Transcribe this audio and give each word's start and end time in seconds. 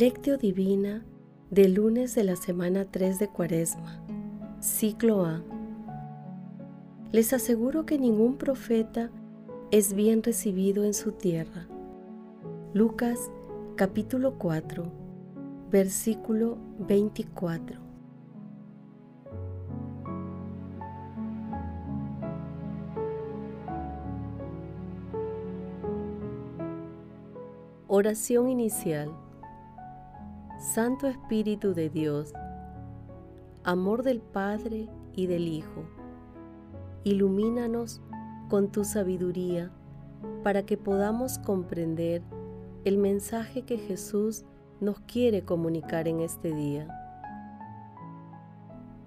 Lectio 0.00 0.38
Divina 0.38 1.04
del 1.50 1.74
lunes 1.74 2.14
de 2.14 2.24
la 2.24 2.34
semana 2.34 2.86
3 2.90 3.18
de 3.18 3.28
Cuaresma, 3.28 4.02
ciclo 4.58 5.26
A. 5.26 5.42
Les 7.12 7.34
aseguro 7.34 7.84
que 7.84 7.98
ningún 7.98 8.38
profeta 8.38 9.10
es 9.70 9.92
bien 9.92 10.22
recibido 10.22 10.84
en 10.84 10.94
su 10.94 11.12
tierra. 11.12 11.68
Lucas 12.72 13.30
capítulo 13.76 14.38
4, 14.38 14.90
versículo 15.70 16.56
24. 16.78 17.78
Oración 27.86 28.48
inicial. 28.48 29.12
Santo 30.74 31.08
Espíritu 31.08 31.74
de 31.74 31.90
Dios, 31.90 32.32
amor 33.64 34.04
del 34.04 34.20
Padre 34.20 34.88
y 35.16 35.26
del 35.26 35.48
Hijo, 35.48 35.82
ilumínanos 37.02 38.00
con 38.48 38.70
tu 38.70 38.84
sabiduría 38.84 39.72
para 40.44 40.64
que 40.64 40.76
podamos 40.76 41.40
comprender 41.40 42.22
el 42.84 42.98
mensaje 42.98 43.62
que 43.62 43.78
Jesús 43.78 44.44
nos 44.80 45.00
quiere 45.00 45.42
comunicar 45.42 46.06
en 46.06 46.20
este 46.20 46.54
día. 46.54 46.86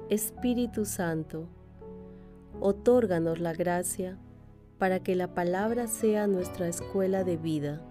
Espíritu 0.09 0.84
Santo, 0.84 1.47
otórganos 2.59 3.39
la 3.39 3.53
gracia 3.53 4.17
para 4.80 5.00
que 5.00 5.16
la 5.16 5.34
palabra 5.34 5.88
sea 5.88 6.28
nuestra 6.28 6.67
escuela 6.67 7.23
de 7.23 7.38
vida. 7.38 7.81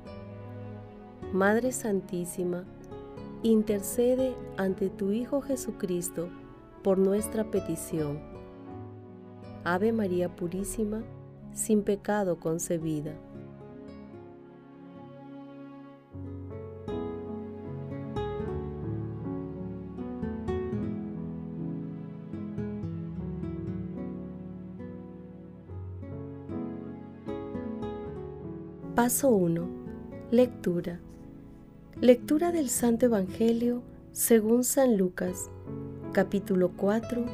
Madre 1.33 1.73
Santísima, 1.73 2.67
intercede 3.43 4.37
ante 4.57 4.89
tu 4.89 5.11
Hijo 5.11 5.41
Jesucristo 5.41 6.29
por 6.83 6.99
nuestra 6.99 7.51
petición. 7.51 8.21
Ave 9.65 9.93
María 9.93 10.35
Purísima, 10.35 11.03
sin 11.53 11.83
pecado 11.83 12.39
concebida. 12.39 13.15
Paso 28.95 29.31
1. 29.31 29.67
Lectura. 30.31 31.01
Lectura 32.03 32.51
del 32.51 32.69
Santo 32.69 33.07
Evangelio 33.07 33.81
según 34.11 34.65
San 34.65 34.97
Lucas, 34.97 35.53
capítulo 36.11 36.73
4, 36.77 37.25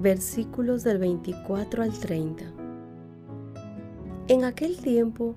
versículos 0.00 0.82
del 0.82 0.98
24 0.98 1.84
al 1.84 1.92
30. 1.92 2.44
En 4.26 4.42
aquel 4.42 4.78
tiempo 4.78 5.36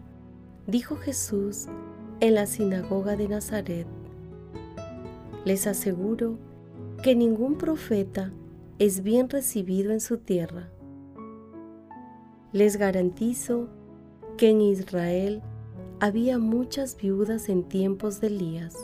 dijo 0.66 0.96
Jesús 0.96 1.68
en 2.20 2.34
la 2.34 2.48
sinagoga 2.48 3.16
de 3.16 3.28
Nazaret, 3.28 3.86
les 5.46 5.68
aseguro 5.68 6.40
que 7.04 7.16
ningún 7.16 7.60
profeta 7.60 8.34
es 8.80 9.04
bien 9.04 9.30
recibido 9.30 9.92
en 9.92 10.02
su 10.02 10.18
tierra. 10.18 10.72
Les 12.54 12.78
garantizo 12.78 13.70
que 14.36 14.50
en 14.50 14.62
Israel 14.62 15.44
había 16.00 16.38
muchas 16.38 16.98
viudas 16.98 17.50
en 17.50 17.64
tiempos 17.64 18.20
de 18.22 18.28
Elías. 18.28 18.76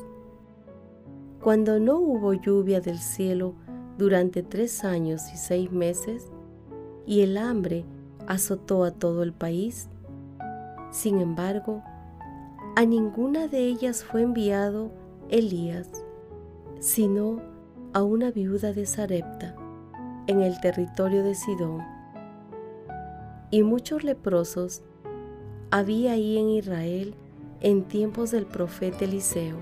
Cuando 1.42 1.80
no 1.80 1.97
hubo 1.97 2.34
lluvia 2.34 2.81
del 2.81 3.00
cielo 3.00 3.53
durante 3.97 4.44
tres 4.44 4.84
años 4.84 5.22
y 5.34 5.38
seis 5.38 5.72
meses, 5.72 6.28
y 7.06 7.22
el 7.22 7.38
hambre 7.38 7.86
azotó 8.28 8.84
a 8.84 8.92
todo 8.92 9.24
el 9.24 9.34
país, 9.34 9.90
sin 10.92 11.20
embargo, 11.20 11.84
a 12.75 12.86
ninguna 12.86 13.47
de 13.47 13.59
ellas 13.59 14.03
fue 14.03 14.22
enviado 14.22 14.91
Elías, 15.30 15.90
sino 16.80 17.41
a 17.94 18.03
una 18.03 18.31
viuda 18.31 18.74
de 18.74 18.86
Sarepta, 18.86 19.56
en 20.28 20.41
el 20.41 20.59
territorio 20.62 21.24
de 21.24 21.36
Sidón. 21.36 21.81
Y 23.52 23.64
muchos 23.64 24.03
leprosos 24.03 24.84
había 25.72 26.13
ahí 26.13 26.38
en 26.38 26.50
Israel 26.50 27.13
en 27.62 27.84
tiempos 27.84 28.31
del 28.31 28.46
profeta 28.46 29.06
Eliseo. 29.06 29.57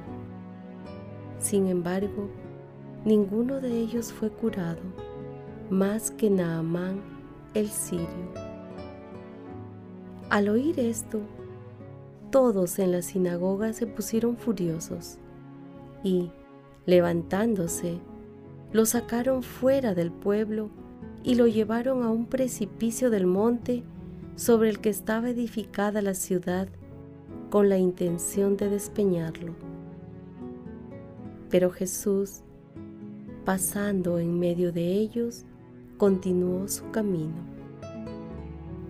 Sin 1.40 1.68
embargo, 1.68 2.30
ninguno 3.04 3.60
de 3.60 3.78
ellos 3.78 4.14
fue 4.14 4.30
curado, 4.30 4.82
más 5.70 6.12
que 6.12 6.30
Naamán 6.30 7.02
el 7.54 7.68
sirio. 7.68 8.08
Al 10.30 10.50
oír 10.50 10.80
esto, 10.80 11.20
todos 12.32 12.80
en 12.80 12.92
la 12.92 13.02
sinagoga 13.02 13.74
se 13.74 13.88
pusieron 13.88 14.38
furiosos 14.38 15.18
y, 16.04 16.32
levantándose, 16.86 18.00
lo 18.72 18.86
sacaron 18.86 19.44
fuera 19.44 19.94
del 19.94 20.12
pueblo 20.12 20.70
y 21.24 21.36
lo 21.36 21.48
llevaron 21.48 22.04
a 22.04 22.10
un 22.10 22.26
precipicio 22.26 23.10
del 23.10 23.26
monte 23.26 23.84
sobre 24.38 24.70
el 24.70 24.80
que 24.80 24.90
estaba 24.90 25.32
edificada 25.32 26.02
la 26.04 26.14
ciudad 26.14 26.70
con 27.50 27.70
la 27.70 27.78
intención 27.78 28.56
de 28.56 28.70
despeñarlo. 28.70 29.56
Pero 31.50 31.72
Jesús, 31.72 32.44
pasando 33.46 34.20
en 34.20 34.40
medio 34.40 34.72
de 34.72 34.92
ellos, 34.94 35.44
continuó 35.98 36.68
su 36.68 36.90
camino. 36.92 37.34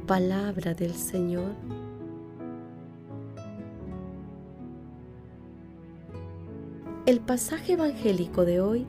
Palabra 0.06 0.74
del 0.74 0.94
Señor. 0.94 1.54
El 7.06 7.22
pasaje 7.22 7.74
evangélico 7.74 8.44
de 8.44 8.60
hoy 8.60 8.86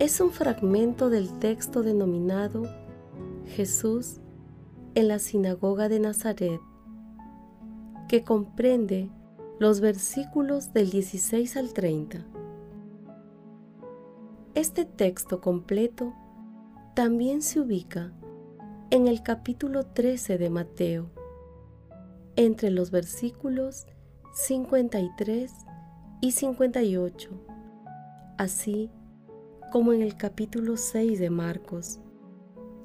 es 0.00 0.20
un 0.20 0.32
fragmento 0.32 1.08
del 1.08 1.38
texto 1.38 1.84
denominado 1.84 2.64
Jesús 3.46 4.18
en 4.94 5.08
la 5.08 5.18
sinagoga 5.18 5.88
de 5.88 5.98
Nazaret, 5.98 6.60
que 8.08 8.22
comprende 8.22 9.10
los 9.58 9.80
versículos 9.80 10.72
del 10.72 10.90
16 10.90 11.56
al 11.56 11.72
30. 11.72 12.24
Este 14.54 14.84
texto 14.84 15.40
completo 15.40 16.14
también 16.94 17.42
se 17.42 17.60
ubica 17.60 18.12
en 18.90 19.08
el 19.08 19.22
capítulo 19.22 19.84
13 19.84 20.38
de 20.38 20.50
Mateo, 20.50 21.10
entre 22.36 22.70
los 22.70 22.92
versículos 22.92 23.86
53 24.34 25.52
y 26.20 26.30
58, 26.32 27.30
así 28.38 28.90
como 29.72 29.92
en 29.92 30.02
el 30.02 30.16
capítulo 30.16 30.76
6 30.76 31.18
de 31.18 31.30
Marcos, 31.30 31.98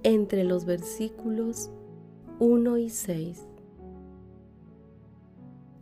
entre 0.02 0.44
los 0.44 0.66
versículos 0.66 1.72
1 2.41 2.77
y 2.77 2.89
6. 2.89 3.45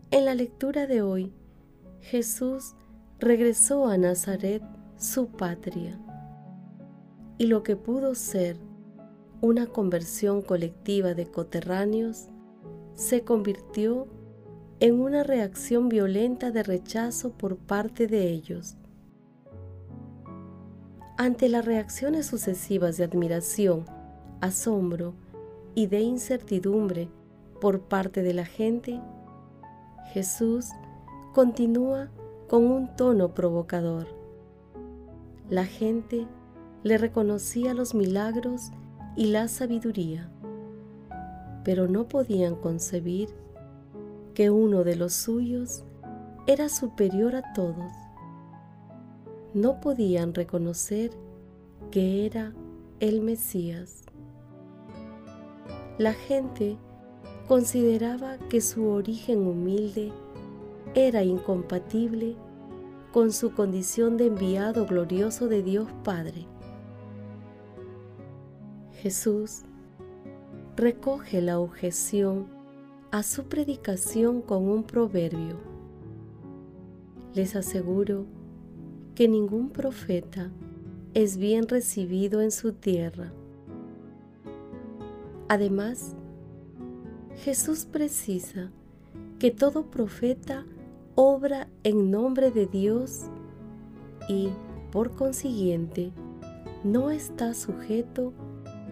En 0.09 0.25
la 0.25 0.33
lectura 0.33 0.87
de 0.87 1.03
hoy, 1.03 1.31
Jesús 1.99 2.73
regresó 3.19 3.87
a 3.87 3.97
Nazaret, 3.99 4.63
su 4.97 5.27
patria, 5.27 5.99
y 7.37 7.45
lo 7.45 7.61
que 7.61 7.75
pudo 7.75 8.15
ser 8.15 8.57
una 9.39 9.67
conversión 9.67 10.41
colectiva 10.41 11.13
de 11.13 11.29
coterráneos 11.29 12.29
se 12.95 13.21
convirtió 13.21 14.07
en 14.79 14.99
una 14.99 15.21
reacción 15.21 15.89
violenta 15.89 16.49
de 16.49 16.63
rechazo 16.63 17.33
por 17.33 17.57
parte 17.57 18.07
de 18.07 18.31
ellos. 18.31 18.77
Ante 21.19 21.49
las 21.49 21.65
reacciones 21.65 22.25
sucesivas 22.25 22.97
de 22.97 23.03
admiración, 23.03 23.85
asombro 24.41 25.13
y 25.77 25.85
de 25.85 26.01
incertidumbre 26.01 27.07
por 27.61 27.81
parte 27.81 28.23
de 28.23 28.33
la 28.33 28.45
gente, 28.45 28.99
Jesús 30.11 30.69
continúa 31.35 32.09
con 32.49 32.65
un 32.65 32.95
tono 32.95 33.35
provocador. 33.35 34.07
La 35.51 35.65
gente 35.65 36.25
le 36.81 36.97
reconocía 36.97 37.75
los 37.75 37.93
milagros 37.93 38.71
y 39.15 39.27
la 39.27 39.47
sabiduría, 39.47 40.31
pero 41.63 41.87
no 41.87 42.07
podían 42.07 42.55
concebir 42.55 43.29
que 44.33 44.49
uno 44.49 44.83
de 44.83 44.95
los 44.95 45.13
suyos 45.13 45.83
era 46.47 46.69
superior 46.69 47.35
a 47.35 47.53
todos. 47.53 47.91
No 49.53 49.79
podían 49.79 50.33
reconocer 50.33 51.11
que 51.91 52.25
era 52.25 52.55
el 52.99 53.21
Mesías 53.21 54.06
la 55.97 56.13
gente 56.13 56.77
consideraba 57.47 58.37
que 58.49 58.61
su 58.61 58.87
origen 58.87 59.47
humilde 59.47 60.11
era 60.93 61.23
incompatible 61.23 62.35
con 63.11 63.31
su 63.31 63.53
condición 63.53 64.17
de 64.17 64.27
enviado 64.27 64.85
glorioso 64.85 65.47
de 65.47 65.63
Dios 65.63 65.87
Padre. 66.03 66.45
Jesús 69.01 69.63
recoge 70.75 71.41
la 71.41 71.59
objeción 71.59 72.47
a 73.11 73.23
su 73.23 73.45
predicación 73.45 74.41
con 74.41 74.67
un 74.69 74.83
proverbio. 74.83 75.57
Les 77.33 77.55
aseguro 77.55 78.25
que 79.15 79.27
ningún 79.27 79.69
profeta 79.69 80.51
es 81.15 81.37
bien 81.37 81.67
recibido 81.67 82.41
en 82.41 82.51
su 82.51 82.73
tierra. 82.73 83.33
Además, 85.49 86.15
Jesús 87.43 87.85
precisa 87.85 88.71
que 89.39 89.51
todo 89.51 89.89
profeta 89.89 90.65
obra 91.15 91.67
en 91.83 92.11
nombre 92.11 92.51
de 92.51 92.65
Dios 92.65 93.23
y, 94.27 94.49
por 94.91 95.11
consiguiente, 95.11 96.11
no 96.83 97.11
está 97.11 97.53
sujeto 97.53 98.33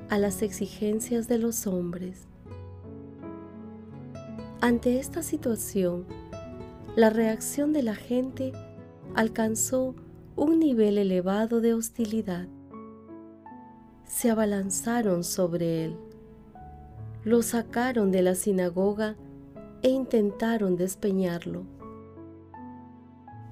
a 0.09 0.17
las 0.17 0.41
exigencias 0.41 1.27
de 1.27 1.39
los 1.39 1.67
hombres. 1.67 2.27
Ante 4.61 4.99
esta 4.99 5.21
situación, 5.23 6.05
la 6.95 7.09
reacción 7.09 7.73
de 7.73 7.83
la 7.83 7.95
gente 7.95 8.53
alcanzó 9.13 9.95
un 10.35 10.59
nivel 10.59 10.97
elevado 10.97 11.61
de 11.61 11.73
hostilidad. 11.73 12.47
Se 14.05 14.29
abalanzaron 14.29 15.23
sobre 15.23 15.85
él, 15.85 15.97
lo 17.25 17.41
sacaron 17.41 18.11
de 18.11 18.21
la 18.21 18.35
sinagoga 18.35 19.15
e 19.81 19.89
intentaron 19.89 20.75
despeñarlo. 20.77 21.63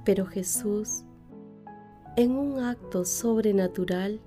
Pero 0.06 0.28
Jesús, 0.28 1.04
en 2.16 2.38
un 2.38 2.60
acto 2.60 3.04
sobrenatural, 3.04 4.22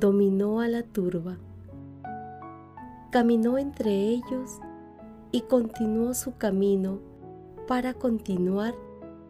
dominó 0.00 0.60
a 0.60 0.66
la 0.66 0.82
turba, 0.82 1.38
caminó 3.12 3.56
entre 3.56 3.92
ellos 3.92 4.58
y 5.30 5.42
continuó 5.42 6.12
su 6.14 6.36
camino 6.36 6.98
para 7.68 7.94
continuar 7.94 8.74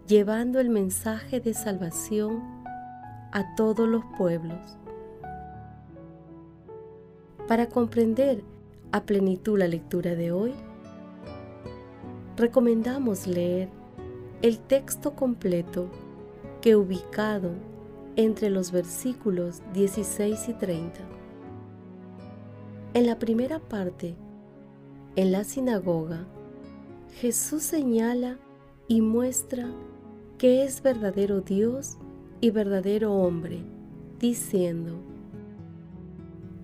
llevando 0.06 0.60
el 0.60 0.70
mensaje 0.70 1.40
de 1.40 1.52
salvación 1.52 2.42
a 3.32 3.54
todos 3.54 3.86
los 3.86 4.02
pueblos. 4.16 4.78
Para 7.46 7.68
comprender 7.68 8.44
a 8.92 9.04
plenitud 9.04 9.58
la 9.58 9.68
lectura 9.68 10.14
de 10.14 10.32
hoy, 10.32 10.52
recomendamos 12.36 13.26
leer 13.26 13.68
el 14.42 14.58
texto 14.58 15.14
completo 15.14 15.88
que 16.60 16.76
ubicado 16.76 17.50
entre 18.16 18.50
los 18.50 18.72
versículos 18.72 19.62
16 19.74 20.48
y 20.48 20.54
30. 20.54 21.00
En 22.94 23.06
la 23.06 23.18
primera 23.18 23.60
parte, 23.60 24.16
en 25.16 25.32
la 25.32 25.44
sinagoga, 25.44 26.26
Jesús 27.14 27.62
señala 27.62 28.38
y 28.88 29.00
muestra 29.00 29.68
que 30.38 30.64
es 30.64 30.82
verdadero 30.82 31.40
Dios 31.40 31.98
y 32.40 32.50
verdadero 32.50 33.14
hombre, 33.14 33.62
diciendo, 34.18 34.94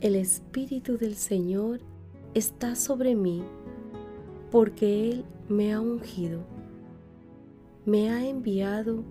El 0.01 0.17
Espíritu 0.17 0.97
del 0.97 1.15
Señor 1.15 1.81
está 2.37 2.77
sobre 2.77 3.17
mí, 3.17 3.43
porque 4.51 5.11
Él 5.11 5.25
me 5.49 5.73
ha 5.73 5.81
ungido 5.81 6.57
me 7.87 8.11
ha 8.11 8.29
enviado 8.29 9.05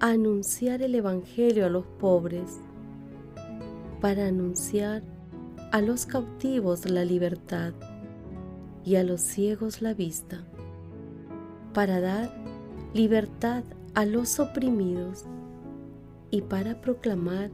a 0.00 0.08
anunciar 0.08 0.80
el 0.80 0.94
Evangelio 0.94 1.66
a 1.66 1.68
los 1.68 1.84
pobres, 1.84 2.58
para 4.00 4.28
anunciar 4.28 5.02
a 5.72 5.82
los 5.82 6.06
cautivos 6.06 6.88
la 6.88 7.04
libertad 7.04 7.74
y 8.82 8.96
a 8.96 9.04
los 9.04 9.20
ciegos 9.20 9.82
la 9.82 9.92
vista, 9.92 10.42
para 11.74 12.00
dar 12.00 12.34
libertad 12.94 13.62
a 13.94 14.06
los 14.06 14.40
oprimidos 14.40 15.26
y 16.30 16.40
para 16.40 16.80
proclamar 16.80 17.50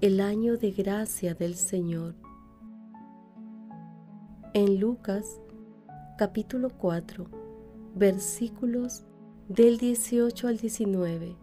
el 0.00 0.20
año 0.20 0.56
de 0.56 0.72
gracia 0.72 1.34
del 1.34 1.54
Señor. 1.54 2.25
En 4.58 4.80
Lucas 4.80 5.38
capítulo 6.16 6.70
4 6.70 7.26
versículos 7.94 9.04
del 9.48 9.76
18 9.76 10.48
al 10.48 10.56
19, 10.56 11.36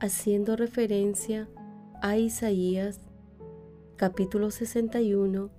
haciendo 0.00 0.56
referencia 0.56 1.48
a 2.02 2.16
Isaías 2.16 3.00
capítulo 3.94 4.50
61, 4.50 5.52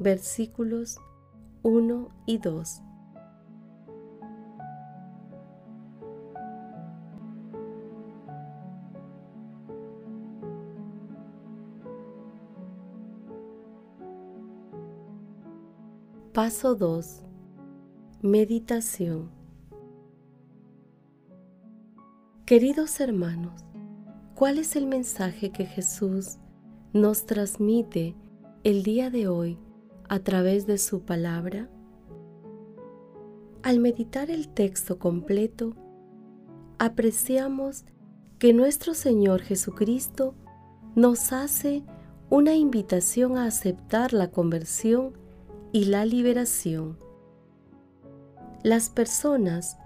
versículos 0.00 0.98
1 1.62 2.08
y 2.26 2.38
2. 2.38 2.83
Paso 16.34 16.74
2. 16.74 17.22
Meditación. 18.20 19.30
Queridos 22.44 22.98
hermanos, 22.98 23.64
¿cuál 24.34 24.58
es 24.58 24.74
el 24.74 24.88
mensaje 24.88 25.52
que 25.52 25.64
Jesús 25.64 26.38
nos 26.92 27.26
transmite 27.26 28.16
el 28.64 28.82
día 28.82 29.10
de 29.10 29.28
hoy 29.28 29.60
a 30.08 30.18
través 30.18 30.66
de 30.66 30.78
su 30.78 31.02
palabra? 31.02 31.70
Al 33.62 33.78
meditar 33.78 34.28
el 34.28 34.48
texto 34.48 34.98
completo, 34.98 35.76
apreciamos 36.80 37.84
que 38.40 38.52
nuestro 38.52 38.94
Señor 38.94 39.40
Jesucristo 39.40 40.34
nos 40.96 41.32
hace 41.32 41.84
una 42.28 42.56
invitación 42.56 43.38
a 43.38 43.44
aceptar 43.44 44.12
la 44.12 44.32
conversión 44.32 45.22
y 45.74 45.86
la 45.86 46.06
liberación. 46.06 46.96
Las 48.62 48.90
personas 48.90 49.76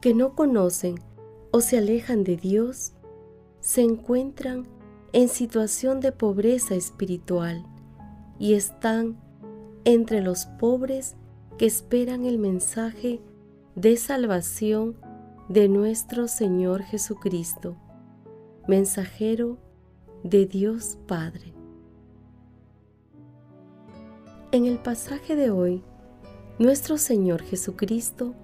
que 0.00 0.14
no 0.14 0.34
conocen 0.34 0.94
o 1.50 1.60
se 1.60 1.76
alejan 1.76 2.24
de 2.24 2.38
Dios, 2.38 2.94
se 3.60 3.82
encuentran 3.82 4.66
en 5.12 5.28
situación 5.28 6.00
de 6.00 6.12
pobreza 6.12 6.76
espiritual 6.76 7.62
y 8.38 8.54
están 8.54 9.18
entre 9.84 10.22
los 10.22 10.46
pobres 10.46 11.14
que 11.58 11.66
esperan 11.66 12.24
el 12.24 12.38
mensaje 12.38 13.20
de 13.74 13.98
salvación 13.98 14.96
de 15.50 15.68
nuestro 15.68 16.26
Señor 16.26 16.84
Jesucristo, 16.84 17.76
mensajero 18.66 19.58
de 20.24 20.46
Dios 20.46 20.96
Padre. 21.06 21.57
En 24.50 24.64
el 24.64 24.78
pasaje 24.78 25.36
de 25.36 25.50
hoy, 25.50 25.82
nuestro 26.58 26.96
Señor 26.96 27.42
Jesucristo 27.42 28.34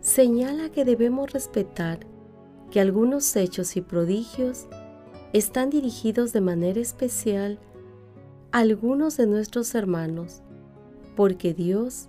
señala 0.00 0.70
que 0.70 0.84
debemos 0.84 1.32
respetar 1.32 2.00
que 2.72 2.80
algunos 2.80 3.36
hechos 3.36 3.76
y 3.76 3.80
prodigios 3.80 4.66
están 5.32 5.70
dirigidos 5.70 6.32
de 6.32 6.40
manera 6.40 6.80
especial 6.80 7.60
a 8.50 8.58
algunos 8.58 9.16
de 9.18 9.28
nuestros 9.28 9.76
hermanos, 9.76 10.42
porque 11.14 11.54
Dios 11.54 12.08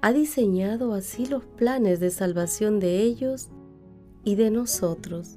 ha 0.00 0.14
diseñado 0.14 0.94
así 0.94 1.26
los 1.26 1.44
planes 1.44 2.00
de 2.00 2.08
salvación 2.08 2.80
de 2.80 3.02
ellos 3.02 3.50
y 4.24 4.36
de 4.36 4.50
nosotros. 4.50 5.36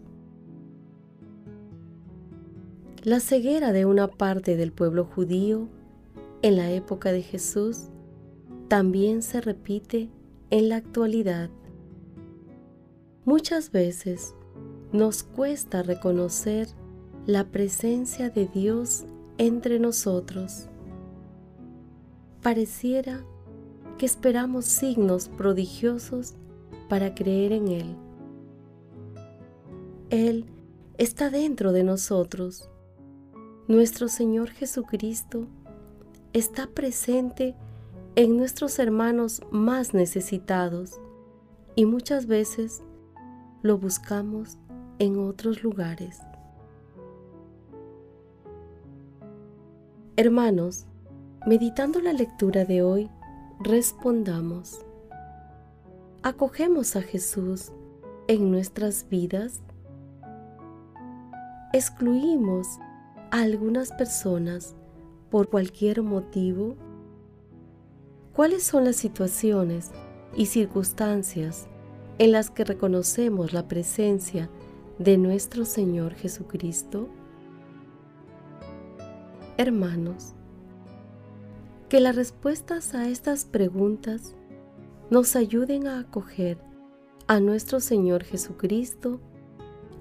La 3.04 3.20
ceguera 3.20 3.74
de 3.74 3.84
una 3.84 4.08
parte 4.08 4.56
del 4.56 4.72
pueblo 4.72 5.04
judío 5.04 5.68
en 6.42 6.56
la 6.56 6.72
época 6.72 7.12
de 7.12 7.22
Jesús 7.22 7.90
también 8.68 9.22
se 9.22 9.42
repite 9.42 10.10
en 10.50 10.70
la 10.70 10.78
actualidad. 10.78 11.50
Muchas 13.26 13.72
veces 13.72 14.36
nos 14.92 15.24
cuesta 15.24 15.84
reconocer 15.84 16.68
la 17.26 17.46
presencia 17.46 18.30
de 18.30 18.48
Dios 18.48 19.06
entre 19.38 19.80
nosotros. 19.80 20.68
Pareciera 22.42 23.24
que 23.98 24.06
esperamos 24.06 24.66
signos 24.66 25.28
prodigiosos 25.28 26.36
para 26.88 27.14
creer 27.14 27.52
en 27.52 27.68
Él. 27.68 27.96
Él 30.10 30.46
está 30.98 31.30
dentro 31.30 31.72
de 31.72 31.84
nosotros. 31.84 32.70
Nuestro 33.68 34.08
Señor 34.08 34.50
Jesucristo 34.50 35.48
está 36.34 36.68
presente 36.68 37.56
en 38.16 38.38
nuestros 38.38 38.80
hermanos 38.80 39.42
más 39.52 39.94
necesitados 39.94 41.00
y 41.76 41.86
muchas 41.86 42.28
veces 42.28 42.84
lo 43.62 43.78
buscamos 43.78 44.58
en 45.00 45.18
otros 45.20 45.64
lugares. 45.64 46.20
Hermanos, 50.18 50.86
meditando 51.48 52.02
la 52.02 52.14
lectura 52.14 52.66
de 52.66 52.84
hoy, 52.84 53.10
respondamos. 53.62 54.86
¿Acogemos 56.22 56.98
a 56.98 57.02
Jesús 57.02 57.72
en 58.28 58.52
nuestras 58.52 59.08
vidas? 59.10 59.62
¿Excluimos 61.72 62.68
a 63.32 63.42
algunas 63.42 63.92
personas 63.94 64.76
por 65.30 65.50
cualquier 65.50 66.02
motivo? 66.02 66.76
¿Cuáles 68.34 68.64
son 68.64 68.86
las 68.86 68.96
situaciones 68.96 69.92
y 70.36 70.48
circunstancias 70.48 71.68
en 72.18 72.32
las 72.32 72.50
que 72.50 72.64
reconocemos 72.64 73.54
la 73.54 73.68
presencia 73.68 74.50
de 74.98 75.18
nuestro 75.18 75.66
Señor 75.66 76.14
Jesucristo? 76.14 77.10
Hermanos, 79.58 80.34
que 81.90 82.00
las 82.00 82.16
respuestas 82.16 82.94
a 82.94 83.10
estas 83.10 83.46
preguntas 83.46 84.36
nos 85.10 85.36
ayuden 85.36 85.88
a 85.88 86.00
acoger 86.00 86.60
a 87.28 87.40
nuestro 87.40 87.80
Señor 87.80 88.24
Jesucristo 88.24 89.20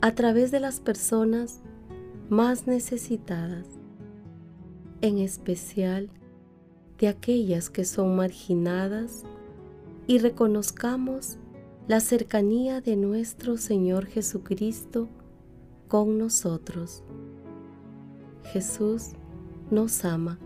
a 0.01 0.15
través 0.15 0.51
de 0.51 0.61
las 0.61 0.81
personas 0.81 1.61
más 2.29 2.67
necesitadas, 2.67 3.67
en 5.01 5.19
especial 5.19 6.11
de 6.99 7.09
aquellas 7.09 7.71
que 7.71 7.85
son 7.85 8.17
marginadas 8.17 9.25
y 10.07 10.19
reconozcamos 10.19 11.39
la 11.87 12.01
cercanía 12.01 12.81
de 12.81 12.97
nuestro 12.97 13.57
Señor 13.57 14.07
Jesucristo 14.07 15.09
con 15.87 16.19
nosotros. 16.19 17.03
Jesús 18.53 19.11
nos 19.71 20.05
ama. 20.05 20.39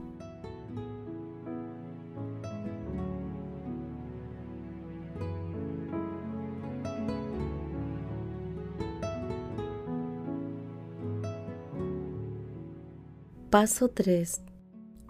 Paso 13.53 13.89
3. 13.91 14.41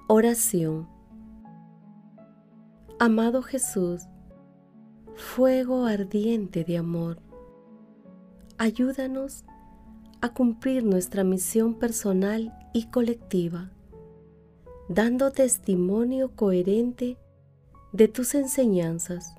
Oración. 0.08 0.88
Amado 2.98 3.40
Jesús, 3.40 4.02
fuego 5.14 5.84
ardiente 5.84 6.64
de 6.64 6.76
amor, 6.76 7.18
ayúdanos 8.58 9.44
a 10.20 10.34
cumplir 10.34 10.82
nuestra 10.82 11.22
misión 11.22 11.74
personal 11.74 12.52
y 12.74 12.86
colectiva, 12.86 13.70
dando 14.88 15.30
testimonio 15.30 16.34
coherente 16.34 17.18
de 17.92 18.08
tus 18.08 18.34
enseñanzas, 18.34 19.36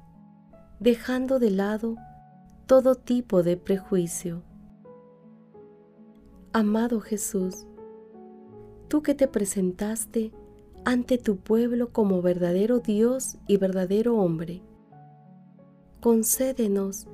dejando 0.79 1.39
de 1.39 1.51
lado 1.51 1.98
todo 2.67 2.95
tipo 2.95 3.43
de 3.43 3.57
prejuicio. 3.57 4.43
Amado 6.53 7.01
Jesús, 7.01 7.67
tú 8.93 9.01
que 9.01 9.15
te 9.15 9.27
presentaste 9.27 10.31
ante 10.85 11.17
tu 11.17 11.38
pueblo 11.38 11.91
como 11.91 12.21
verdadero 12.21 12.77
Dios 12.77 13.39
y 13.47 13.57
verdadero 13.57 14.19
hombre, 14.19 14.62
concédenos 16.00 17.07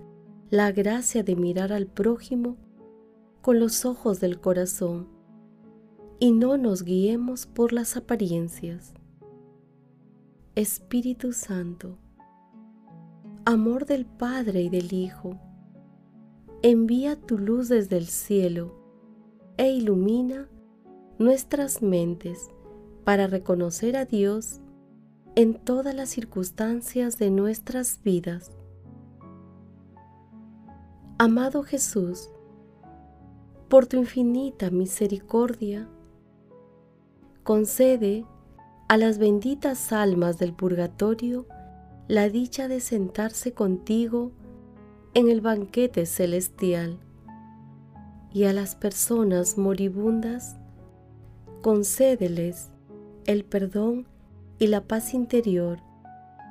la 0.49 0.73
gracia 0.73 1.23
de 1.23 1.37
mirar 1.37 1.71
al 1.71 1.87
prójimo 1.87 2.57
con 3.41 3.61
los 3.61 3.85
ojos 3.85 4.19
del 4.19 4.41
corazón 4.41 5.07
y 6.19 6.33
no 6.33 6.57
nos 6.57 6.83
guiemos 6.83 7.45
por 7.45 7.71
las 7.71 7.95
apariencias. 7.95 8.93
Espíritu 10.55 11.31
Santo, 11.31 11.97
amor 13.45 13.85
del 13.85 14.05
Padre 14.05 14.63
y 14.63 14.69
del 14.69 14.91
Hijo, 14.91 15.39
envía 16.61 17.15
tu 17.15 17.37
luz 17.37 17.69
desde 17.69 17.95
el 17.95 18.07
cielo 18.07 18.75
e 19.55 19.71
ilumina 19.71 20.49
nuestras 21.19 21.81
mentes 21.81 22.49
para 23.03 23.27
reconocer 23.27 23.97
a 23.97 24.05
Dios 24.05 24.61
en 25.35 25.53
todas 25.53 25.93
las 25.93 26.09
circunstancias 26.09 27.17
de 27.19 27.29
nuestras 27.29 28.01
vidas. 28.01 28.51
Amado 31.17 31.63
Jesús, 31.63 32.29
por 33.67 33.85
tu 33.85 33.97
infinita 33.97 34.69
misericordia, 34.69 35.89
concede 37.43 38.25
a 38.87 38.95
las 38.95 39.17
benditas 39.17 39.91
almas 39.91 40.39
del 40.39 40.53
purgatorio 40.53 41.45
la 42.07 42.29
dicha 42.29 42.69
de 42.69 42.79
sentarse 42.79 43.53
contigo 43.53 44.31
en 45.13 45.27
el 45.27 45.41
banquete 45.41 46.05
celestial 46.05 46.97
y 48.31 48.45
a 48.45 48.53
las 48.53 48.75
personas 48.75 49.57
moribundas 49.57 50.58
concédeles 51.61 52.69
el 53.25 53.43
perdón 53.43 54.07
y 54.57 54.67
la 54.67 54.81
paz 54.81 55.13
interior 55.13 55.79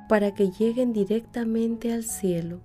para 0.09 0.35
que 0.35 0.51
lleguen 0.51 0.93
directamente 0.93 1.93
al 1.93 2.05
cielo. 2.05 2.61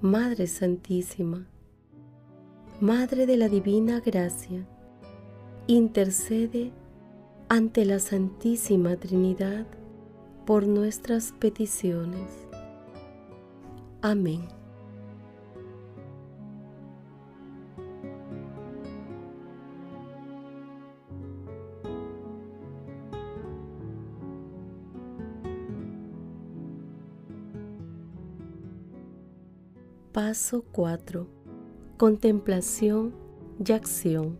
Madre 0.00 0.46
Santísima, 0.46 1.46
Madre 2.80 3.26
de 3.26 3.36
la 3.36 3.48
Divina 3.48 4.00
Gracia, 4.00 4.66
intercede 5.68 6.72
ante 7.48 7.84
la 7.84 8.00
Santísima 8.00 8.96
Trinidad 8.96 9.66
por 10.44 10.66
nuestras 10.66 11.32
peticiones. 11.32 12.30
Amén. 14.00 14.61
Paso 30.12 30.62
4. 30.72 31.26
Contemplación 31.96 33.14
y 33.66 33.72
acción. 33.72 34.38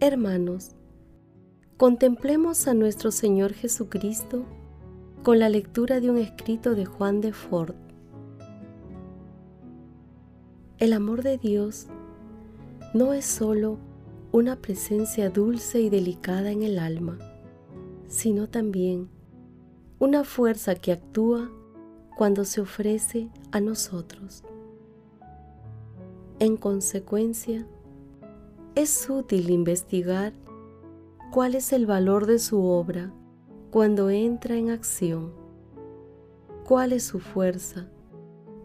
Hermanos, 0.00 0.70
contemplemos 1.76 2.66
a 2.66 2.72
nuestro 2.72 3.10
Señor 3.10 3.52
Jesucristo 3.52 4.46
con 5.22 5.38
la 5.38 5.50
lectura 5.50 6.00
de 6.00 6.08
un 6.08 6.16
escrito 6.16 6.74
de 6.74 6.86
Juan 6.86 7.20
de 7.20 7.34
Ford. 7.34 7.74
El 10.78 10.94
amor 10.94 11.22
de 11.22 11.36
Dios 11.36 11.88
no 12.94 13.12
es 13.12 13.26
sólo 13.26 13.76
una 14.32 14.56
presencia 14.56 15.28
dulce 15.28 15.82
y 15.82 15.90
delicada 15.90 16.52
en 16.52 16.62
el 16.62 16.78
alma, 16.78 17.18
sino 18.06 18.48
también 18.48 19.10
una 19.98 20.24
fuerza 20.24 20.74
que 20.74 20.92
actúa 20.92 21.50
cuando 22.18 22.44
se 22.44 22.60
ofrece 22.60 23.28
a 23.52 23.60
nosotros. 23.60 24.42
En 26.40 26.56
consecuencia, 26.56 27.64
es 28.74 29.08
útil 29.08 29.50
investigar 29.50 30.32
cuál 31.30 31.54
es 31.54 31.72
el 31.72 31.86
valor 31.86 32.26
de 32.26 32.40
su 32.40 32.60
obra 32.64 33.12
cuando 33.70 34.10
entra 34.10 34.56
en 34.56 34.70
acción, 34.70 35.32
cuál 36.66 36.92
es 36.92 37.04
su 37.04 37.20
fuerza, 37.20 37.86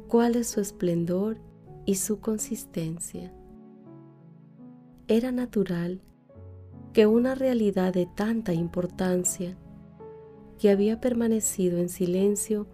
cuál 0.07 0.35
es 0.35 0.47
su 0.47 0.59
esplendor 0.59 1.37
y 1.85 1.95
su 1.95 2.19
consistencia. 2.21 3.31
Era 5.07 5.31
natural 5.31 6.01
que 6.91 7.05
una 7.05 7.35
realidad 7.35 7.93
de 7.93 8.07
tanta 8.07 8.51
importancia, 8.51 9.55
que 10.57 10.71
había 10.71 10.99
permanecido 10.99 11.77
en 11.77 11.89
silencio 11.89 12.65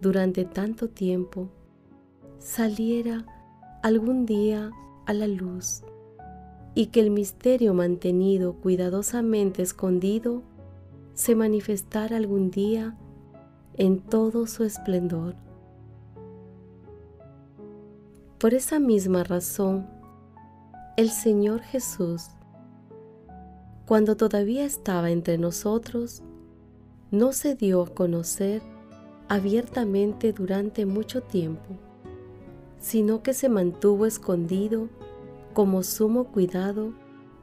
durante 0.00 0.44
tanto 0.44 0.88
tiempo 0.88 1.48
saliera 2.38 3.24
algún 3.82 4.26
día 4.26 4.70
a 5.06 5.12
la 5.12 5.26
luz 5.26 5.82
y 6.74 6.86
que 6.86 7.00
el 7.00 7.10
misterio 7.10 7.74
mantenido 7.74 8.54
cuidadosamente 8.54 9.62
escondido 9.62 10.42
se 11.14 11.36
manifestara 11.36 12.16
algún 12.16 12.50
día 12.50 12.96
en 13.76 14.00
todo 14.00 14.46
su 14.46 14.64
esplendor. 14.64 15.36
Por 18.38 18.54
esa 18.54 18.78
misma 18.78 19.24
razón, 19.24 19.86
el 20.96 21.10
Señor 21.10 21.60
Jesús, 21.60 22.28
cuando 23.86 24.16
todavía 24.16 24.64
estaba 24.64 25.10
entre 25.10 25.38
nosotros, 25.38 26.22
no 27.10 27.32
se 27.32 27.54
dio 27.54 27.82
a 27.82 27.94
conocer 27.94 28.60
abiertamente 29.28 30.32
durante 30.32 30.86
mucho 30.86 31.22
tiempo, 31.22 31.76
sino 32.78 33.22
que 33.22 33.34
se 33.34 33.48
mantuvo 33.48 34.06
escondido 34.06 34.88
como 35.52 35.82
sumo 35.82 36.24
cuidado 36.24 36.92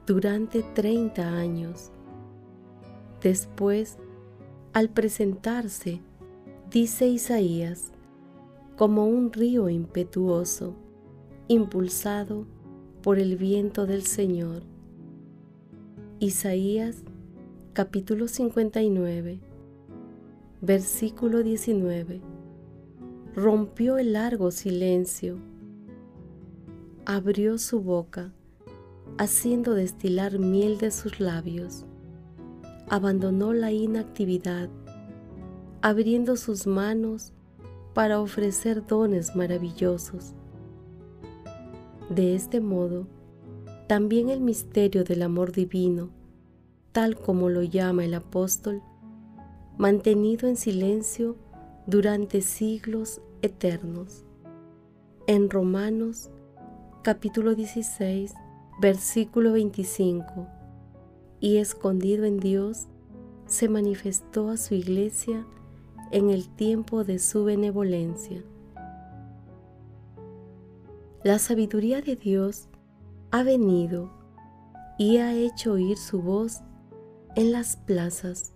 durante 0.05 0.63
30 0.63 1.27
años. 1.27 1.91
Después, 3.21 3.97
al 4.73 4.89
presentarse, 4.89 6.01
dice 6.69 7.07
Isaías, 7.07 7.91
como 8.77 9.05
un 9.05 9.31
río 9.31 9.69
impetuoso, 9.69 10.75
impulsado 11.47 12.45
por 13.01 13.19
el 13.19 13.35
viento 13.35 13.85
del 13.85 14.03
Señor. 14.03 14.63
Isaías 16.19 17.03
capítulo 17.73 18.27
59, 18.27 19.39
versículo 20.61 21.41
19. 21.41 22.21
Rompió 23.35 23.97
el 23.97 24.13
largo 24.13 24.51
silencio, 24.51 25.39
abrió 27.05 27.57
su 27.57 27.81
boca, 27.81 28.31
haciendo 29.17 29.73
destilar 29.73 30.37
miel 30.37 30.77
de 30.77 30.91
sus 30.91 31.19
labios, 31.19 31.85
abandonó 32.87 33.53
la 33.53 33.71
inactividad, 33.71 34.69
abriendo 35.81 36.35
sus 36.37 36.67
manos 36.67 37.33
para 37.93 38.21
ofrecer 38.21 38.85
dones 38.85 39.35
maravillosos. 39.35 40.35
De 42.09 42.35
este 42.35 42.61
modo, 42.61 43.07
también 43.87 44.29
el 44.29 44.41
misterio 44.41 45.03
del 45.03 45.23
amor 45.23 45.51
divino 45.51 46.11
tal 46.91 47.15
como 47.17 47.49
lo 47.49 47.63
llama 47.63 48.05
el 48.05 48.13
apóstol, 48.13 48.81
mantenido 49.81 50.47
en 50.47 50.57
silencio 50.57 51.35
durante 51.87 52.41
siglos 52.41 53.19
eternos. 53.41 54.23
En 55.25 55.49
Romanos 55.49 56.29
capítulo 57.01 57.55
16, 57.55 58.31
versículo 58.79 59.53
25, 59.53 60.47
y 61.39 61.57
escondido 61.57 62.25
en 62.25 62.37
Dios, 62.37 62.89
se 63.47 63.69
manifestó 63.69 64.49
a 64.49 64.57
su 64.57 64.75
iglesia 64.75 65.47
en 66.11 66.29
el 66.29 66.47
tiempo 66.47 67.03
de 67.03 67.17
su 67.17 67.43
benevolencia. 67.43 68.43
La 71.23 71.39
sabiduría 71.39 72.03
de 72.03 72.15
Dios 72.15 72.67
ha 73.31 73.41
venido 73.41 74.11
y 74.99 75.17
ha 75.17 75.33
hecho 75.33 75.71
oír 75.71 75.97
su 75.97 76.21
voz 76.21 76.61
en 77.35 77.51
las 77.51 77.77
plazas, 77.77 78.50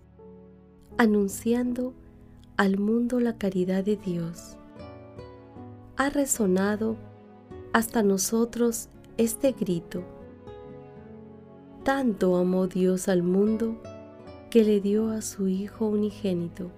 anunciando 0.98 1.92
al 2.56 2.78
mundo 2.78 3.20
la 3.20 3.36
caridad 3.36 3.84
de 3.84 3.96
Dios. 3.96 4.56
Ha 5.96 6.08
resonado 6.08 6.96
hasta 7.74 8.02
nosotros 8.02 8.88
este 9.18 9.52
grito. 9.52 10.02
Tanto 11.84 12.36
amó 12.36 12.66
Dios 12.66 13.08
al 13.08 13.22
mundo 13.22 13.76
que 14.50 14.64
le 14.64 14.80
dio 14.80 15.10
a 15.10 15.20
su 15.20 15.48
Hijo 15.48 15.86
unigénito. 15.86 16.70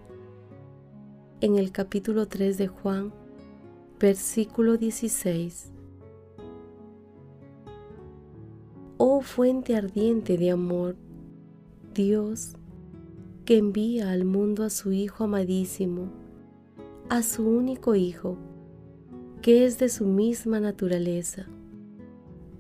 En 1.41 1.57
el 1.57 1.71
capítulo 1.71 2.27
3 2.27 2.59
de 2.59 2.67
Juan, 2.67 3.13
versículo 4.01 4.77
16. 4.77 5.71
Oh 8.97 9.21
fuente 9.21 9.77
ardiente 9.77 10.37
de 10.37 10.51
amor, 10.51 10.97
Dios 11.95 12.57
que 13.49 13.57
envía 13.57 14.11
al 14.11 14.27
mundo 14.27 14.63
a 14.63 14.69
su 14.69 14.93
Hijo 14.93 15.25
amadísimo, 15.25 16.11
a 17.09 17.23
su 17.23 17.49
único 17.49 17.95
Hijo, 17.95 18.37
que 19.41 19.65
es 19.65 19.79
de 19.79 19.89
su 19.89 20.05
misma 20.05 20.61
naturaleza, 20.61 21.47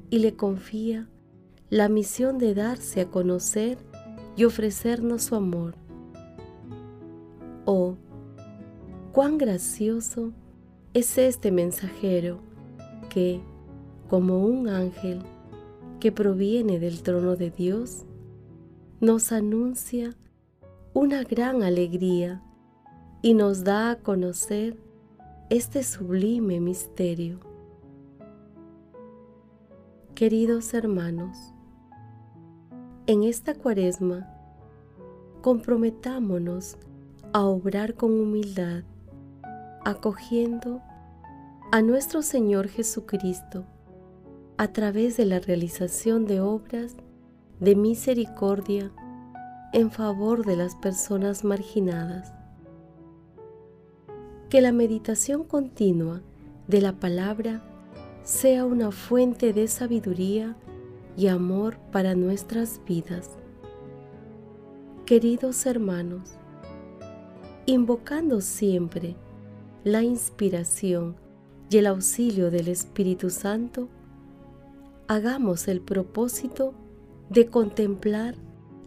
y 0.08 0.20
le 0.20 0.34
confía 0.34 1.06
la 1.68 1.90
misión 1.90 2.38
de 2.38 2.54
darse 2.54 3.02
a 3.02 3.10
conocer 3.10 3.76
y 4.34 4.44
ofrecernos 4.44 5.24
su 5.24 5.34
amor. 5.34 5.74
Oh, 7.66 7.96
cuán 9.12 9.36
gracioso 9.36 10.32
es 10.94 11.18
este 11.18 11.52
mensajero 11.52 12.40
que, 13.10 13.42
como 14.08 14.42
un 14.42 14.70
ángel 14.70 15.20
que 16.00 16.12
proviene 16.12 16.78
del 16.78 17.02
trono 17.02 17.36
de 17.36 17.50
Dios, 17.50 18.06
nos 19.02 19.32
anuncia 19.32 20.16
una 21.00 21.22
gran 21.22 21.62
alegría 21.62 22.42
y 23.22 23.34
nos 23.34 23.62
da 23.62 23.92
a 23.92 23.96
conocer 24.00 24.76
este 25.48 25.84
sublime 25.84 26.58
misterio. 26.58 27.38
Queridos 30.16 30.74
hermanos, 30.74 31.54
en 33.06 33.22
esta 33.22 33.54
cuaresma 33.54 34.28
comprometámonos 35.40 36.76
a 37.32 37.44
obrar 37.44 37.94
con 37.94 38.18
humildad, 38.18 38.82
acogiendo 39.84 40.82
a 41.70 41.80
nuestro 41.80 42.22
Señor 42.22 42.66
Jesucristo 42.66 43.64
a 44.56 44.72
través 44.72 45.16
de 45.16 45.26
la 45.26 45.38
realización 45.38 46.26
de 46.26 46.40
obras 46.40 46.96
de 47.60 47.76
misericordia 47.76 48.90
en 49.72 49.90
favor 49.90 50.46
de 50.46 50.56
las 50.56 50.74
personas 50.74 51.44
marginadas. 51.44 52.32
Que 54.48 54.60
la 54.60 54.72
meditación 54.72 55.44
continua 55.44 56.22
de 56.66 56.80
la 56.80 56.92
palabra 56.92 57.62
sea 58.22 58.64
una 58.64 58.90
fuente 58.90 59.52
de 59.52 59.68
sabiduría 59.68 60.56
y 61.16 61.26
amor 61.26 61.78
para 61.92 62.14
nuestras 62.14 62.80
vidas. 62.86 63.30
Queridos 65.04 65.66
hermanos, 65.66 66.30
invocando 67.66 68.40
siempre 68.40 69.16
la 69.84 70.02
inspiración 70.02 71.16
y 71.70 71.78
el 71.78 71.86
auxilio 71.86 72.50
del 72.50 72.68
Espíritu 72.68 73.28
Santo, 73.28 73.88
hagamos 75.08 75.68
el 75.68 75.80
propósito 75.80 76.72
de 77.28 77.48
contemplar 77.48 78.34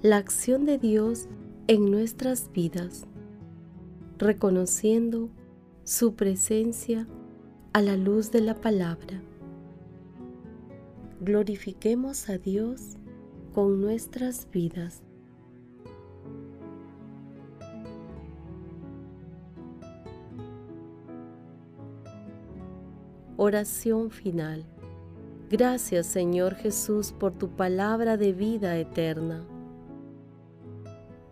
la 0.02 0.18
acción 0.18 0.66
de 0.66 0.80
Dios 0.80 1.28
en 1.68 1.92
nuestras 1.92 2.52
vidas, 2.52 3.06
reconociendo 4.18 5.30
su 5.84 6.16
presencia 6.16 7.08
a 7.72 7.82
la 7.82 7.96
luz 7.98 8.32
de 8.32 8.42
la 8.42 8.56
palabra. 8.56 9.22
Glorifiquemos 11.20 12.30
a 12.30 12.40
Dios 12.40 12.98
con 13.54 13.80
nuestras 13.80 14.50
vidas. 14.50 15.04
Oración 23.38 24.10
final. 24.10 24.66
Gracias 25.52 26.08
Señor 26.08 26.56
Jesús 26.56 27.12
por 27.12 27.34
tu 27.34 27.50
palabra 27.50 28.18
de 28.18 28.34
vida 28.34 28.78
eterna. 28.78 29.46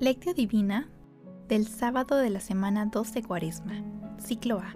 Lectio 0.00 0.32
Divina 0.32 0.88
del 1.46 1.66
sábado 1.66 2.16
de 2.16 2.30
la 2.30 2.40
semana 2.40 2.86
2 2.86 3.12
de 3.12 3.22
Cuaresma, 3.22 3.84
ciclo 4.18 4.58
A. 4.58 4.74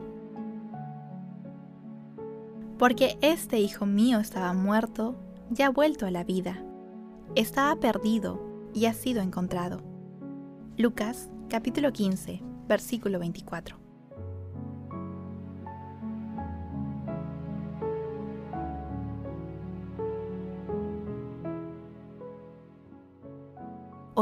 Porque 2.78 3.16
este 3.22 3.58
hijo 3.58 3.86
mío 3.86 4.18
estaba 4.18 4.52
muerto 4.52 5.16
ya 5.48 5.68
ha 5.68 5.70
vuelto 5.70 6.04
a 6.04 6.10
la 6.10 6.24
vida. 6.24 6.62
Estaba 7.36 7.74
perdido 7.80 8.68
y 8.74 8.84
ha 8.84 8.92
sido 8.92 9.22
encontrado. 9.22 9.80
Lucas 10.76 11.30
capítulo 11.48 11.90
15, 11.90 12.42
versículo 12.68 13.18
24. 13.18 13.83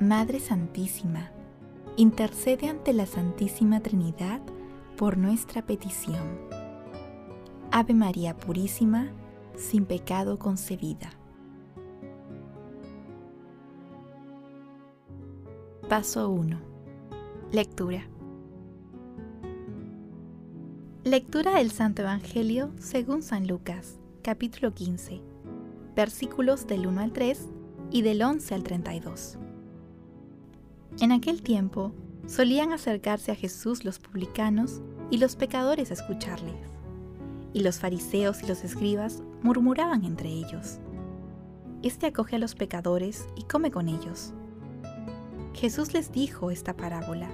Madre 0.00 0.40
Santísima, 0.40 1.30
intercede 1.96 2.68
ante 2.68 2.92
la 2.92 3.06
Santísima 3.06 3.80
Trinidad 3.80 4.42
por 4.98 5.16
nuestra 5.16 5.62
petición. 5.64 6.38
Ave 7.70 7.94
María 7.94 8.36
Purísima, 8.36 9.10
sin 9.56 9.86
pecado 9.86 10.38
concebida. 10.38 11.08
Paso 15.88 16.28
1. 16.28 16.60
Lectura. 17.52 18.06
Lectura 21.04 21.54
del 21.54 21.70
Santo 21.70 22.02
Evangelio 22.02 22.70
según 22.78 23.22
San 23.22 23.46
Lucas, 23.46 23.98
capítulo 24.22 24.74
15, 24.74 25.22
versículos 25.94 26.66
del 26.66 26.86
1 26.86 27.00
al 27.00 27.12
3 27.14 27.48
y 27.90 28.02
del 28.02 28.20
11 28.20 28.54
al 28.54 28.62
32. 28.62 29.38
En 30.98 31.12
aquel 31.12 31.42
tiempo 31.42 31.92
solían 32.26 32.72
acercarse 32.72 33.30
a 33.30 33.34
Jesús 33.34 33.84
los 33.84 33.98
publicanos 33.98 34.80
y 35.10 35.18
los 35.18 35.36
pecadores 35.36 35.90
a 35.90 35.94
escucharles, 35.94 36.54
y 37.52 37.60
los 37.60 37.78
fariseos 37.78 38.42
y 38.42 38.46
los 38.46 38.64
escribas 38.64 39.22
murmuraban 39.42 40.04
entre 40.04 40.30
ellos. 40.30 40.78
Este 41.82 42.06
acoge 42.06 42.36
a 42.36 42.38
los 42.38 42.54
pecadores 42.54 43.28
y 43.36 43.42
come 43.42 43.70
con 43.70 43.88
ellos. 43.88 44.32
Jesús 45.52 45.92
les 45.92 46.12
dijo 46.12 46.50
esta 46.50 46.74
parábola. 46.74 47.28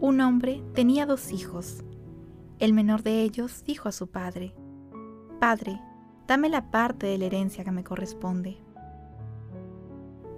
Un 0.00 0.20
hombre 0.22 0.62
tenía 0.74 1.04
dos 1.04 1.32
hijos. 1.32 1.84
El 2.58 2.72
menor 2.72 3.02
de 3.02 3.22
ellos 3.22 3.62
dijo 3.64 3.90
a 3.90 3.92
su 3.92 4.06
padre, 4.06 4.54
Padre, 5.38 5.80
dame 6.26 6.48
la 6.48 6.70
parte 6.70 7.06
de 7.06 7.18
la 7.18 7.26
herencia 7.26 7.62
que 7.62 7.72
me 7.72 7.84
corresponde. 7.84 8.56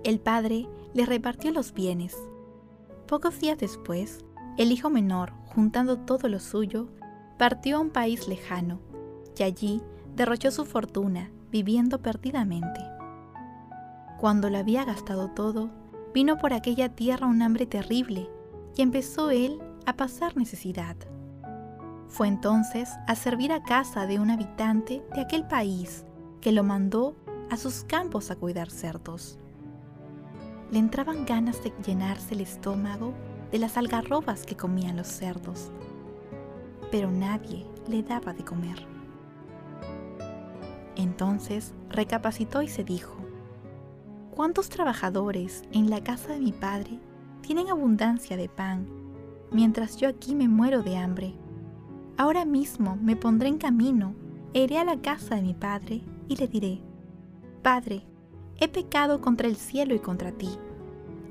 El 0.02 0.18
padre 0.18 0.66
le 0.94 1.04
repartió 1.04 1.52
los 1.52 1.74
bienes. 1.74 2.16
Pocos 3.06 3.38
días 3.38 3.58
después, 3.58 4.24
el 4.56 4.72
hijo 4.72 4.88
menor, 4.88 5.32
juntando 5.54 5.98
todo 5.98 6.26
lo 6.30 6.40
suyo, 6.40 6.88
partió 7.36 7.76
a 7.76 7.80
un 7.80 7.90
país 7.90 8.26
lejano 8.26 8.80
y 9.38 9.42
allí 9.42 9.82
derrochó 10.16 10.50
su 10.52 10.64
fortuna 10.64 11.30
viviendo 11.50 12.00
perdidamente. 12.00 12.80
Cuando 14.18 14.48
lo 14.48 14.56
había 14.56 14.86
gastado 14.86 15.28
todo, 15.32 15.68
vino 16.14 16.38
por 16.38 16.54
aquella 16.54 16.88
tierra 16.88 17.26
un 17.26 17.42
hambre 17.42 17.66
terrible 17.66 18.30
y 18.74 18.80
empezó 18.80 19.30
él 19.30 19.58
a 19.84 19.96
pasar 19.96 20.34
necesidad. 20.34 20.96
Fue 22.08 22.26
entonces 22.26 22.88
a 23.06 23.14
servir 23.16 23.52
a 23.52 23.62
casa 23.62 24.06
de 24.06 24.18
un 24.18 24.30
habitante 24.30 25.02
de 25.14 25.20
aquel 25.20 25.46
país 25.46 26.06
que 26.40 26.52
lo 26.52 26.64
mandó 26.64 27.16
a 27.50 27.58
sus 27.58 27.84
campos 27.84 28.30
a 28.30 28.36
cuidar 28.36 28.70
cerdos 28.70 29.39
le 30.70 30.78
entraban 30.78 31.26
ganas 31.26 31.62
de 31.62 31.72
llenarse 31.84 32.34
el 32.34 32.40
estómago 32.40 33.12
de 33.50 33.58
las 33.58 33.76
algarrobas 33.76 34.44
que 34.44 34.56
comían 34.56 34.96
los 34.96 35.08
cerdos, 35.08 35.70
pero 36.90 37.10
nadie 37.10 37.66
le 37.88 38.02
daba 38.02 38.32
de 38.32 38.44
comer. 38.44 38.86
Entonces 40.96 41.74
recapacitó 41.88 42.62
y 42.62 42.68
se 42.68 42.84
dijo, 42.84 43.16
¿cuántos 44.34 44.68
trabajadores 44.68 45.64
en 45.72 45.90
la 45.90 46.02
casa 46.02 46.32
de 46.32 46.40
mi 46.40 46.52
padre 46.52 46.98
tienen 47.40 47.68
abundancia 47.68 48.36
de 48.36 48.48
pan, 48.48 48.86
mientras 49.50 49.96
yo 49.96 50.08
aquí 50.08 50.34
me 50.34 50.48
muero 50.48 50.82
de 50.82 50.96
hambre? 50.96 51.34
Ahora 52.16 52.44
mismo 52.44 52.96
me 52.96 53.16
pondré 53.16 53.48
en 53.48 53.58
camino, 53.58 54.14
iré 54.52 54.78
a 54.78 54.84
la 54.84 55.00
casa 55.00 55.36
de 55.36 55.42
mi 55.42 55.54
padre 55.54 56.02
y 56.28 56.36
le 56.36 56.46
diré, 56.46 56.82
Padre, 57.62 58.06
he 58.60 58.68
pecado 58.68 59.22
contra 59.22 59.48
el 59.48 59.56
cielo 59.56 59.94
y 59.94 59.98
contra 59.98 60.32
ti. 60.32 60.50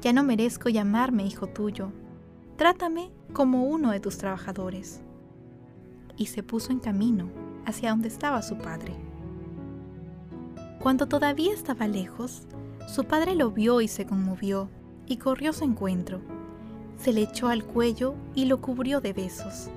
Ya 0.02 0.14
no 0.14 0.24
merezco 0.24 0.68
llamarme 0.68 1.26
hijo 1.26 1.48
tuyo. 1.48 1.92
Trátame 2.58 3.12
como 3.34 3.66
uno 3.66 3.92
de 3.92 4.00
tus 4.00 4.18
trabajadores. 4.18 5.02
Y 6.18 6.26
se 6.26 6.42
puso 6.42 6.72
en 6.72 6.80
camino 6.80 7.30
hacia 7.66 7.92
donde 7.92 8.08
estaba 8.08 8.42
su 8.42 8.58
padre. 8.58 8.96
Cuando 10.80 11.08
todavía 11.08 11.54
estaba 11.54 11.88
lejos, 11.88 12.48
su 12.88 13.04
padre 13.04 13.36
lo 13.36 13.52
vio 13.52 13.80
y 13.82 13.88
se 13.88 14.08
conmovió, 14.08 14.70
y 15.06 15.18
corrió 15.18 15.52
a 15.52 15.54
su 15.54 15.66
encuentro. 15.66 16.22
Se 16.98 17.14
le 17.14 17.22
echó 17.22 17.48
al 17.48 17.64
cuello 17.64 18.16
y 18.34 18.46
lo 18.46 18.60
cubrió 18.60 19.02
de 19.02 19.14
besos. 19.14 19.70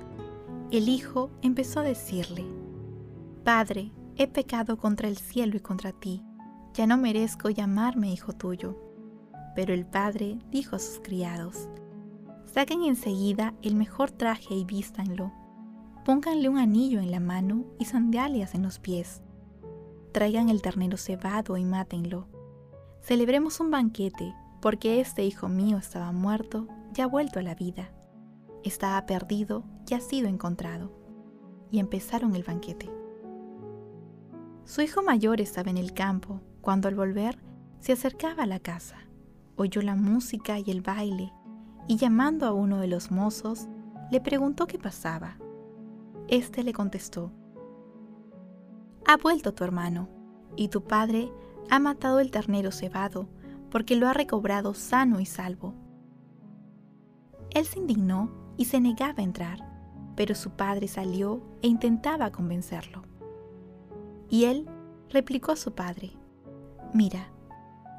El 0.71 0.89
hijo 0.89 1.29
empezó 1.41 1.81
a 1.81 1.83
decirle, 1.83 2.45
Padre, 3.43 3.91
he 4.15 4.27
pecado 4.27 4.77
contra 4.77 5.07
el 5.07 5.17
cielo 5.17 5.55
y 5.57 5.59
contra 5.59 5.91
ti 5.91 6.23
ya 6.73 6.87
no 6.87 6.97
merezco 6.97 7.49
llamarme 7.49 8.11
hijo 8.11 8.33
tuyo. 8.33 8.77
Pero 9.55 9.73
el 9.73 9.85
padre 9.85 10.39
dijo 10.49 10.75
a 10.75 10.79
sus 10.79 10.99
criados, 10.99 11.69
saquen 12.45 12.83
enseguida 12.83 13.53
el 13.61 13.75
mejor 13.75 14.11
traje 14.11 14.55
y 14.55 14.65
vístanlo. 14.65 15.31
Pónganle 16.05 16.49
un 16.49 16.57
anillo 16.57 16.99
en 16.99 17.11
la 17.11 17.19
mano 17.19 17.65
y 17.79 17.85
sandalias 17.85 18.55
en 18.55 18.63
los 18.63 18.79
pies. 18.79 19.21
Traigan 20.11 20.49
el 20.49 20.61
ternero 20.61 20.97
cebado 20.97 21.57
y 21.57 21.63
mátenlo. 21.63 22.27
Celebremos 23.01 23.59
un 23.59 23.71
banquete, 23.71 24.33
porque 24.61 24.99
este 24.99 25.25
hijo 25.25 25.49
mío 25.49 25.77
estaba 25.77 26.11
muerto 26.11 26.67
y 26.95 27.01
ha 27.01 27.07
vuelto 27.07 27.39
a 27.39 27.43
la 27.43 27.55
vida. 27.55 27.91
Estaba 28.63 29.05
perdido 29.05 29.63
y 29.89 29.93
ha 29.93 29.99
sido 29.99 30.27
encontrado. 30.27 30.91
Y 31.71 31.79
empezaron 31.79 32.35
el 32.35 32.43
banquete. 32.43 32.89
Su 34.65 34.81
hijo 34.81 35.01
mayor 35.03 35.41
estaba 35.41 35.69
en 35.69 35.77
el 35.77 35.93
campo 35.93 36.41
cuando 36.63 36.87
al 36.87 36.95
volver 36.95 37.37
se 37.79 37.91
acercaba 37.91 38.43
a 38.43 38.47
la 38.47 38.59
casa, 38.59 38.95
oyó 39.57 39.81
la 39.81 39.95
música 39.95 40.57
y 40.59 40.71
el 40.71 40.79
baile 40.81 41.33
y 41.89 41.97
llamando 41.97 42.45
a 42.45 42.53
uno 42.53 42.79
de 42.79 42.87
los 42.87 43.11
mozos, 43.11 43.67
le 44.09 44.21
preguntó 44.21 44.65
qué 44.65 44.79
pasaba. 44.79 45.37
Este 46.29 46.63
le 46.63 46.71
contestó, 46.71 47.33
Ha 49.05 49.17
vuelto 49.17 49.53
tu 49.53 49.65
hermano, 49.65 50.07
y 50.55 50.69
tu 50.69 50.85
padre 50.85 51.29
ha 51.69 51.79
matado 51.79 52.21
el 52.21 52.31
ternero 52.31 52.71
cebado, 52.71 53.27
porque 53.69 53.97
lo 53.97 54.07
ha 54.07 54.13
recobrado 54.13 54.73
sano 54.73 55.19
y 55.19 55.25
salvo. 55.25 55.73
Él 57.49 57.65
se 57.65 57.79
indignó 57.79 58.31
y 58.55 58.65
se 58.65 58.79
negaba 58.79 59.15
a 59.17 59.23
entrar, 59.23 59.59
pero 60.15 60.33
su 60.33 60.51
padre 60.51 60.87
salió 60.87 61.43
e 61.61 61.67
intentaba 61.67 62.31
convencerlo. 62.31 63.03
Y 64.29 64.45
él 64.45 64.65
replicó 65.09 65.51
a 65.51 65.57
su 65.57 65.73
padre, 65.73 66.13
Mira, 66.93 67.25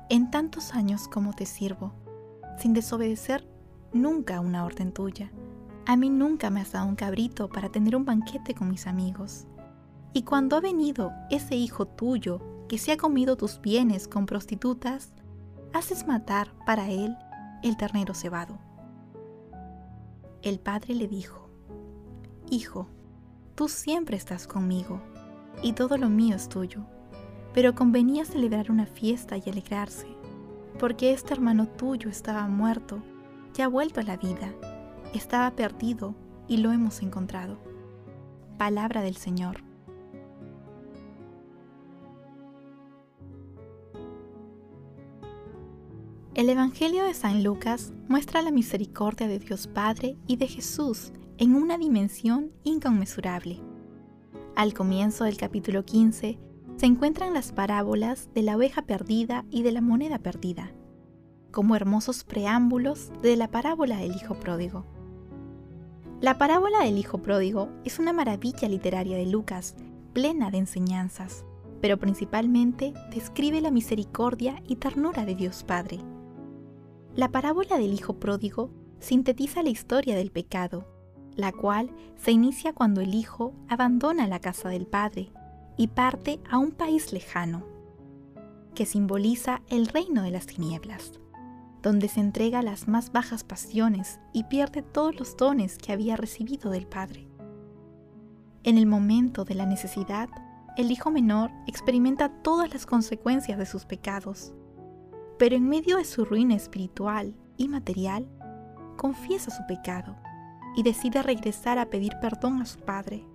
en 0.09 0.30
tantos 0.30 0.72
años 0.72 1.09
como 1.09 1.33
te 1.33 1.46
sirvo, 1.46 1.92
sin 2.59 2.74
desobedecer 2.74 3.44
nunca 3.92 4.38
una 4.38 4.64
orden 4.64 4.92
tuya, 4.92 5.33
a 5.85 5.96
mí 5.96 6.11
nunca 6.11 6.48
me 6.48 6.61
has 6.61 6.70
dado 6.70 6.87
un 6.87 6.94
cabrito 6.94 7.48
para 7.48 7.70
tener 7.70 7.96
un 7.96 8.04
banquete 8.04 8.54
con 8.54 8.68
mis 8.68 8.87
amigos. 8.87 9.48
Y 10.12 10.22
cuando 10.22 10.57
ha 10.57 10.61
venido 10.61 11.11
ese 11.28 11.57
hijo 11.57 11.88
tuyo 11.88 12.40
que 12.68 12.78
se 12.78 12.92
ha 12.92 12.96
comido 12.96 13.37
tus 13.37 13.61
bienes 13.61 14.07
con 14.07 14.26
prostitutas, 14.26 15.12
haces 15.72 16.07
matar 16.07 16.52
para 16.64 16.88
él 16.88 17.16
el 17.64 17.76
ternero 17.76 18.14
cebado. 18.14 18.61
El 20.42 20.61
padre 20.61 20.94
le 20.94 21.09
dijo, 21.09 21.48
Hijo, 22.48 22.87
tú 23.57 23.68
siempre 23.68 24.16
estás 24.16 24.46
conmigo, 24.46 25.00
y 25.64 25.72
todo 25.72 25.98
lo 25.98 26.09
mío 26.09 26.37
es 26.37 26.48
tuyo 26.48 26.87
pero 27.55 27.75
convenía 27.75 28.27
celebrar 28.27 28.71
una 28.71 28.87
fiesta 28.87 29.37
y 29.38 29.49
alegrarse, 29.49 30.09
porque 30.79 31.12
este 31.12 31.33
hermano 31.33 31.69
tuyo 31.69 32.11
estaba 32.11 32.47
muerto 32.49 33.01
ya 33.55 33.67
ha 33.67 33.69
vuelto 33.69 34.01
a 34.01 34.03
la 34.03 34.17
vida. 34.17 34.53
Estaba 35.14 35.51
perdido 35.53 36.14
y 36.49 36.59
lo 36.59 36.73
hemos 36.73 37.01
encontrado. 37.03 37.57
Palabra 38.59 39.01
del 39.01 39.17
Señor. 39.17 39.62
El 46.35 46.51
Evangelio 46.51 47.05
de 47.05 47.14
San 47.14 47.45
Lucas 47.45 47.93
muestra 48.09 48.43
la 48.43 48.51
misericordia 48.51 49.29
de 49.29 49.38
Dios 49.38 49.69
Padre 49.69 50.17
y 50.27 50.37
de 50.37 50.49
Jesús 50.49 51.12
en 51.38 51.55
una 51.55 51.79
dimensión 51.79 52.51
inconmensurable. 52.64 53.61
Al 54.57 54.75
comienzo 54.75 55.25
del 55.25 55.37
capítulo 55.37 55.85
15 55.85 56.38
se 56.77 56.87
encuentran 56.87 57.35
las 57.35 57.53
parábolas 57.53 58.29
de 58.35 58.43
la 58.43 58.57
oveja 58.57 58.83
perdida 58.83 59.45
y 59.51 59.63
de 59.63 59.73
la 59.73 59.81
moneda 59.81 60.19
perdida, 60.19 60.73
como 61.51 61.77
hermosos 61.77 62.25
preámbulos 62.25 63.13
de 63.23 63.37
la 63.37 63.49
parábola 63.49 63.99
del 63.99 64.17
Hijo 64.17 64.35
Pródigo. 64.35 64.85
La 66.21 66.39
parábola 66.39 66.81
del 66.81 66.99
Hijo 66.99 67.19
Pródigo 67.19 67.69
es 67.85 67.99
una 67.99 68.13
maravilla 68.13 68.69
literaria 68.69 69.17
de 69.17 69.27
Lucas, 69.27 69.77
plena 70.13 70.51
de 70.51 70.59
enseñanzas, 70.59 71.45
pero 71.81 71.99
principalmente 71.99 72.95
describe 73.11 73.61
la 73.61 73.71
misericordia 73.71 74.63
y 74.67 74.77
ternura 74.77 75.25
de 75.25 75.35
Dios 75.35 75.65
Padre 75.65 76.01
la 77.17 77.31
parábola 77.31 77.79
del 77.79 77.93
Hijo 77.93 78.15
Pródigo 78.15 78.71
sintetiza 78.99 79.63
la 79.63 79.69
historia 79.69 80.17
del 80.17 80.33
pecado, 80.33 80.89
la 81.37 81.53
cual 81.53 81.91
se 82.17 82.33
inicia 82.33 82.73
cuando 82.73 83.01
el 83.01 83.15
Hijo 83.15 83.55
abandona 83.69 84.27
la 84.27 84.41
casa 84.41 84.69
del 84.69 84.89
Padre 84.89 85.31
y 85.77 85.89
parte 85.89 86.41
a 86.51 86.59
un 86.59 86.73
país 86.73 87.13
lejano, 87.13 87.65
que 88.75 88.87
simboliza 88.87 89.63
el 89.69 89.87
reino 89.87 90.23
de 90.23 90.31
las 90.31 90.47
tinieblas, 90.47 91.13
donde 91.83 92.09
se 92.09 92.21
entrega 92.21 92.63
las 92.63 92.89
más 92.89 93.13
bajas 93.13 93.45
pasiones 93.45 94.21
y 94.33 94.45
pierde 94.45 94.83
todos 94.83 95.19
los 95.19 95.37
dones 95.37 95.79
que 95.79 95.93
había 95.93 96.17
recibido 96.17 96.71
del 96.71 96.87
Padre. 96.87 97.29
En 98.63 98.79
el 98.79 98.87
momento 98.87 99.45
de 99.45 99.55
la 99.55 99.67
necesidad, 99.67 100.29
el 100.77 100.91
hijo 100.91 101.11
menor 101.11 101.51
experimenta 101.67 102.31
todas 102.43 102.73
las 102.73 102.87
consecuencias 102.87 103.59
de 103.59 103.67
sus 103.67 103.85
pecados 103.85 104.55
pero 105.39 105.57
en 105.57 105.69
medio 105.69 105.97
de 105.97 106.05
su 106.05 106.25
ruina 106.25 106.55
espiritual 106.55 107.35
y 107.57 107.69
material, 107.69 108.29
confiesa 108.97 109.51
su 109.51 109.67
pecado 109.67 110.17
y 110.77 110.83
decide 110.83 111.23
regresar 111.23 111.79
a 111.79 111.91
pedir 111.91 112.13
perdón 112.21 112.63
a 112.63 112.67
su 112.67 112.81
padre, 112.81 113.27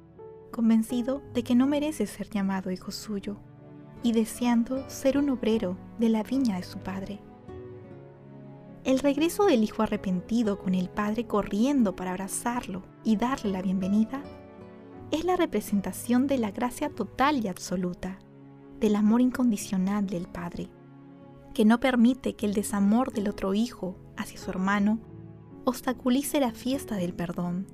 convencido 0.49 1.21
de 1.33 1.43
que 1.43 1.55
no 1.55 1.67
merece 1.67 2.07
ser 2.07 2.29
llamado 2.29 2.71
hijo 2.71 2.91
suyo 2.91 3.37
y 4.03 4.13
deseando 4.13 4.89
ser 4.89 5.17
un 5.17 5.29
obrero 5.29 5.77
de 5.99 6.09
la 6.09 6.23
viña 6.23 6.57
de 6.57 6.63
su 6.63 6.79
padre. 6.79 7.19
El 8.83 8.99
regreso 8.99 9.45
del 9.45 9.63
hijo 9.63 9.83
arrepentido 9.83 10.57
con 10.57 10.73
el 10.73 10.89
padre 10.89 11.27
corriendo 11.27 11.95
para 11.95 12.11
abrazarlo 12.11 12.83
y 13.03 13.17
darle 13.17 13.51
la 13.51 13.61
bienvenida 13.61 14.23
es 15.11 15.25
la 15.25 15.35
representación 15.35 16.27
de 16.27 16.37
la 16.37 16.51
gracia 16.51 16.89
total 16.89 17.43
y 17.43 17.47
absoluta, 17.47 18.19
del 18.79 18.95
amor 18.95 19.21
incondicional 19.21 20.07
del 20.07 20.27
padre 20.27 20.69
que 21.53 21.65
no 21.65 21.79
permite 21.79 22.35
que 22.35 22.45
el 22.45 22.53
desamor 22.53 23.11
del 23.11 23.27
otro 23.27 23.53
hijo 23.53 23.97
hacia 24.15 24.39
su 24.39 24.49
hermano 24.49 24.99
obstaculice 25.65 26.39
la 26.39 26.51
fiesta 26.51 26.95
del 26.95 27.13
perdón. 27.13 27.67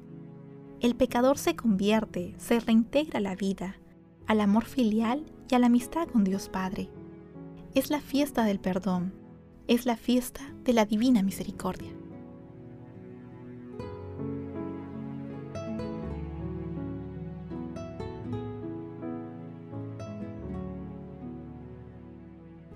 El 0.85 0.95
pecador 0.95 1.39
se 1.39 1.55
convierte, 1.55 2.35
se 2.37 2.59
reintegra 2.59 3.17
a 3.17 3.19
la 3.19 3.35
vida, 3.35 3.75
al 4.27 4.39
amor 4.39 4.65
filial 4.65 5.25
y 5.49 5.55
a 5.55 5.57
la 5.57 5.65
amistad 5.65 6.07
con 6.07 6.23
Dios 6.23 6.47
Padre. 6.47 6.91
Es 7.73 7.89
la 7.89 7.99
fiesta 7.99 8.43
del 8.43 8.59
perdón, 8.59 9.11
es 9.67 9.87
la 9.87 9.97
fiesta 9.97 10.41
de 10.63 10.73
la 10.73 10.85
divina 10.85 11.23
misericordia. 11.23 11.91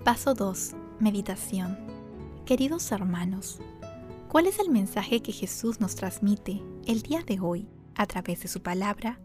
Paso 0.03 0.33
2. 0.33 0.71
Meditación. 0.99 1.77
Queridos 2.47 2.91
hermanos, 2.91 3.59
¿cuál 4.29 4.47
es 4.47 4.57
el 4.57 4.71
mensaje 4.71 5.21
que 5.21 5.31
Jesús 5.31 5.79
nos 5.79 5.93
transmite 5.93 6.59
el 6.87 7.03
día 7.03 7.21
de 7.21 7.39
hoy 7.39 7.67
a 7.95 8.06
través 8.06 8.41
de 8.41 8.47
su 8.47 8.62
palabra? 8.62 9.19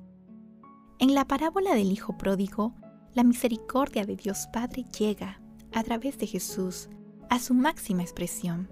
En 0.99 1.15
la 1.15 1.27
parábola 1.27 1.75
del 1.75 1.93
Hijo 1.93 2.17
Pródigo, 2.17 2.75
la 3.15 3.25
misericordia 3.25 4.05
de 4.05 4.17
Dios 4.17 4.49
Padre 4.53 4.85
llega, 4.99 5.41
a 5.73 5.83
través 5.83 6.19
de 6.19 6.27
Jesús, 6.27 6.89
a 7.31 7.39
su 7.39 7.55
máxima 7.55 8.03
expresión. 8.03 8.71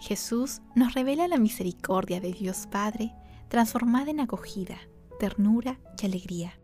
Jesús 0.00 0.62
nos 0.74 0.94
revela 0.94 1.28
la 1.28 1.38
misericordia 1.38 2.20
de 2.20 2.32
Dios 2.32 2.66
Padre 2.70 3.14
transformada 3.48 4.10
en 4.10 4.20
acogida, 4.20 4.76
ternura 5.18 5.80
y 6.00 6.06
alegría. 6.06 6.60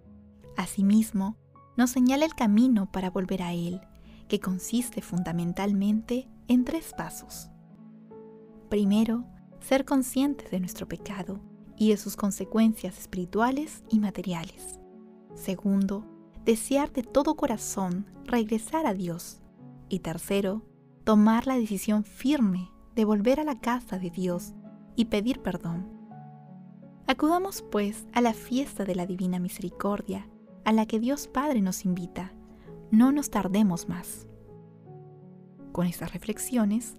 Asimismo, 0.56 1.36
nos 1.76 1.90
señala 1.90 2.24
el 2.24 2.34
camino 2.34 2.90
para 2.90 3.10
volver 3.10 3.42
a 3.42 3.52
Él 3.52 3.80
que 4.28 4.40
consiste 4.40 5.02
fundamentalmente 5.02 6.28
en 6.48 6.64
tres 6.64 6.92
pasos. 6.96 7.48
Primero, 8.68 9.24
ser 9.60 9.84
conscientes 9.84 10.50
de 10.50 10.60
nuestro 10.60 10.86
pecado 10.86 11.40
y 11.80 11.88
de 11.88 11.96
sus 11.96 12.14
consecuencias 12.14 12.98
espirituales 12.98 13.82
y 13.88 13.98
materiales. 13.98 14.78
Segundo, 15.34 16.04
desear 16.44 16.92
de 16.92 17.02
todo 17.02 17.34
corazón 17.34 18.04
regresar 18.26 18.86
a 18.86 18.92
Dios. 18.92 19.40
Y 19.88 20.00
tercero, 20.00 20.62
tomar 21.04 21.46
la 21.46 21.56
decisión 21.56 22.04
firme 22.04 22.70
de 22.94 23.04
volver 23.04 23.40
a 23.40 23.44
la 23.44 23.58
casa 23.58 23.98
de 23.98 24.10
Dios 24.10 24.52
y 24.94 25.06
pedir 25.06 25.40
perdón. 25.40 25.88
Acudamos 27.06 27.62
pues 27.62 28.06
a 28.12 28.20
la 28.20 28.34
fiesta 28.34 28.84
de 28.84 28.94
la 28.94 29.06
Divina 29.06 29.38
Misericordia, 29.38 30.28
a 30.64 30.72
la 30.72 30.84
que 30.86 31.00
Dios 31.00 31.26
Padre 31.26 31.62
nos 31.62 31.84
invita 31.86 32.34
no 32.90 33.12
nos 33.12 33.30
tardemos 33.30 33.88
más. 33.88 34.26
Con 35.72 35.86
estas 35.86 36.12
reflexiones, 36.12 36.96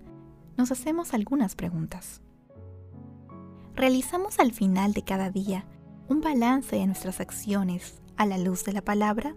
nos 0.58 0.72
hacemos 0.72 1.14
algunas 1.14 1.56
preguntas. 1.56 2.21
¿Realizamos 3.82 4.38
al 4.38 4.52
final 4.52 4.94
de 4.94 5.02
cada 5.02 5.32
día 5.32 5.66
un 6.08 6.22
balance 6.22 6.76
de 6.76 6.86
nuestras 6.86 7.20
acciones 7.20 8.00
a 8.16 8.28
la 8.28 8.38
luz 8.38 8.64
de 8.64 8.74
la 8.74 8.84
palabra? 8.84 9.36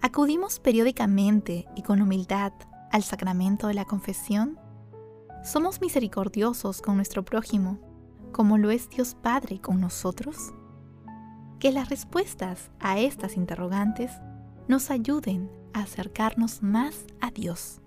¿Acudimos 0.00 0.58
periódicamente 0.58 1.66
y 1.76 1.82
con 1.82 2.00
humildad 2.00 2.54
al 2.90 3.02
sacramento 3.02 3.66
de 3.66 3.74
la 3.74 3.84
confesión? 3.84 4.58
¿Somos 5.44 5.82
misericordiosos 5.82 6.80
con 6.80 6.96
nuestro 6.96 7.26
prójimo, 7.26 7.78
como 8.32 8.56
lo 8.56 8.70
es 8.70 8.88
Dios 8.88 9.14
Padre 9.14 9.60
con 9.60 9.82
nosotros? 9.82 10.54
Que 11.60 11.72
las 11.72 11.90
respuestas 11.90 12.70
a 12.80 13.00
estas 13.00 13.36
interrogantes 13.36 14.12
nos 14.66 14.90
ayuden 14.90 15.50
a 15.74 15.80
acercarnos 15.80 16.62
más 16.62 17.04
a 17.20 17.30
Dios. 17.30 17.82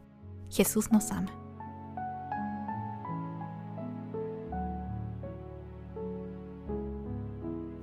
Jesús 0.51 0.91
nos 0.91 1.10
ama. 1.12 1.44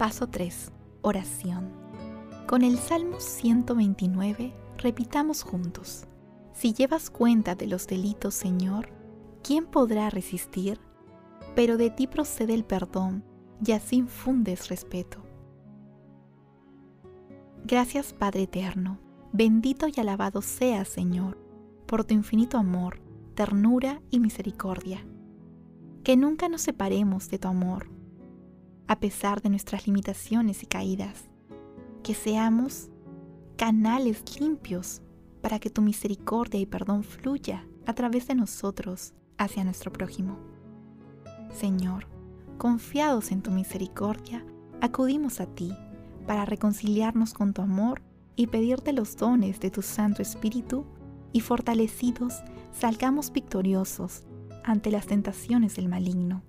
Paso 0.03 0.27
3. 0.27 0.73
Oración. 1.03 1.71
Con 2.49 2.65
el 2.65 2.77
Salmo 2.77 3.21
129 3.21 4.53
repitamos 4.77 5.45
juntos. 5.45 6.09
Si 6.53 6.73
llevas 6.75 7.09
cuenta 7.09 7.55
de 7.55 7.69
los 7.69 7.87
delitos, 7.87 8.35
Señor, 8.35 8.89
¿quién 9.45 9.65
podrá 9.65 10.11
resistir? 10.11 10.81
Pero 11.55 11.77
de 11.77 11.91
ti 11.91 12.09
procede 12.09 12.53
el 12.53 12.65
perdón 12.65 13.23
y 13.65 13.71
así 13.71 13.95
infundes 13.95 14.71
respeto. 14.71 15.23
Gracias 17.65 18.13
Padre 18.13 18.43
Eterno, 18.43 18.99
bendito 19.33 19.87
y 19.87 20.01
alabado 20.01 20.43
seas 20.43 20.89
Señor, 20.89 21.39
por 21.87 22.03
tu 22.03 22.13
infinito 22.13 22.59
amor, 22.59 23.01
ternura 23.37 24.03
y 24.11 24.19
misericordia. 24.19 25.07
Que 26.03 26.17
nunca 26.17 26.49
nos 26.49 26.63
separemos 26.63 27.29
de 27.31 27.39
tu 27.39 27.47
amor, 27.47 28.02
a 28.89 28.99
pesar 29.01 29.43
de 29.43 29.51
nuestras 29.51 29.87
limitaciones 29.87 30.63
y 30.63 30.67
caídas. 30.67 31.25
Que 32.03 32.15
seamos 32.15 32.89
canales 33.57 34.23
limpios 34.41 35.03
para 35.41 35.59
que 35.59 35.71
tu 35.71 35.83
misericordia 35.83 36.61
y 36.61 36.67
perdón 36.67 37.05
fluya 37.05 37.67
a 37.87 37.95
través 37.95 38.27
de 38.27 38.35
nosotros 38.35 39.15
hacia 39.39 39.65
nuestro 39.65 39.93
prójimo. 39.93 40.39
Señor, 41.53 42.07
confiados 42.59 43.31
en 43.33 43.43
tu 43.43 43.51
misericordia, 43.51 44.45
acudimos 44.81 45.41
a 45.41 45.47
ti 45.47 45.73
para 46.27 46.45
reconciliarnos 46.45 47.35
con 47.35 47.53
tu 47.53 47.63
amor 47.63 48.03
y 48.37 48.47
pedirte 48.47 48.93
los 48.93 49.17
dones 49.17 49.61
de 49.61 49.71
tu 49.71 49.83
Santo 49.83 50.23
Espíritu 50.23 50.85
y 51.33 51.41
fortalecidos 51.41 52.43
salgamos 52.73 53.33
victoriosos 53.33 54.23
ante 54.65 54.91
las 54.91 55.07
tentaciones 55.07 55.77
del 55.77 55.89
maligno. 55.89 56.43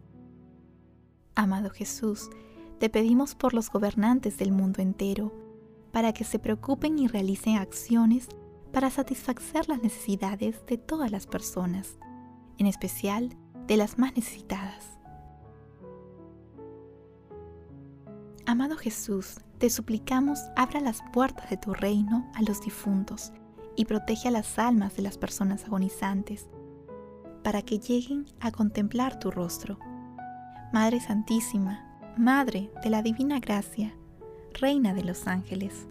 Amado 1.36 1.72
Jesús, 1.72 2.30
te 2.80 2.90
pedimos 2.90 3.34
por 3.34 3.56
los 3.56 3.72
gobernantes 3.72 4.38
del 4.38 4.52
mundo 4.52 4.82
entero, 4.82 5.34
para 5.92 6.14
que 6.14 6.24
se 6.24 6.38
preocupen 6.38 7.00
y 7.00 7.08
realicen 7.08 7.58
acciones 7.58 8.28
para 8.72 8.92
satisfacer 8.92 9.68
las 9.68 9.82
necesidades 9.82 10.64
de 10.68 10.78
todas 10.78 11.12
las 11.12 11.26
personas, 11.26 11.98
en 12.58 12.68
especial 12.68 13.36
de 13.68 13.78
las 13.78 13.98
más 13.98 14.16
necesitadas. 14.16 15.00
Amado 18.46 18.76
Jesús, 18.76 19.40
te 19.58 19.70
suplicamos 19.70 20.40
abra 20.56 20.82
las 20.82 21.00
puertas 21.14 21.50
de 21.50 21.58
tu 21.58 21.74
reino 21.74 22.30
a 22.36 22.44
los 22.44 22.62
difuntos 22.62 23.32
y 23.76 23.86
protege 23.86 24.28
a 24.28 24.32
las 24.32 24.60
almas 24.60 24.96
de 24.96 25.02
las 25.02 25.18
personas 25.18 25.66
agonizantes, 25.66 26.48
para 27.44 27.64
que 27.64 27.80
lleguen 27.80 28.26
a 28.40 28.52
contemplar 28.52 29.18
tu 29.18 29.32
rostro. 29.32 29.80
Madre 30.74 31.00
Santísima, 31.00 31.86
Madre 32.18 32.72
de 32.84 32.90
la 32.90 33.04
Divina 33.04 33.40
Gracia, 33.40 33.94
Reina 34.60 34.96
de 34.96 35.04
los 35.04 35.28
Ángeles, 35.28 35.86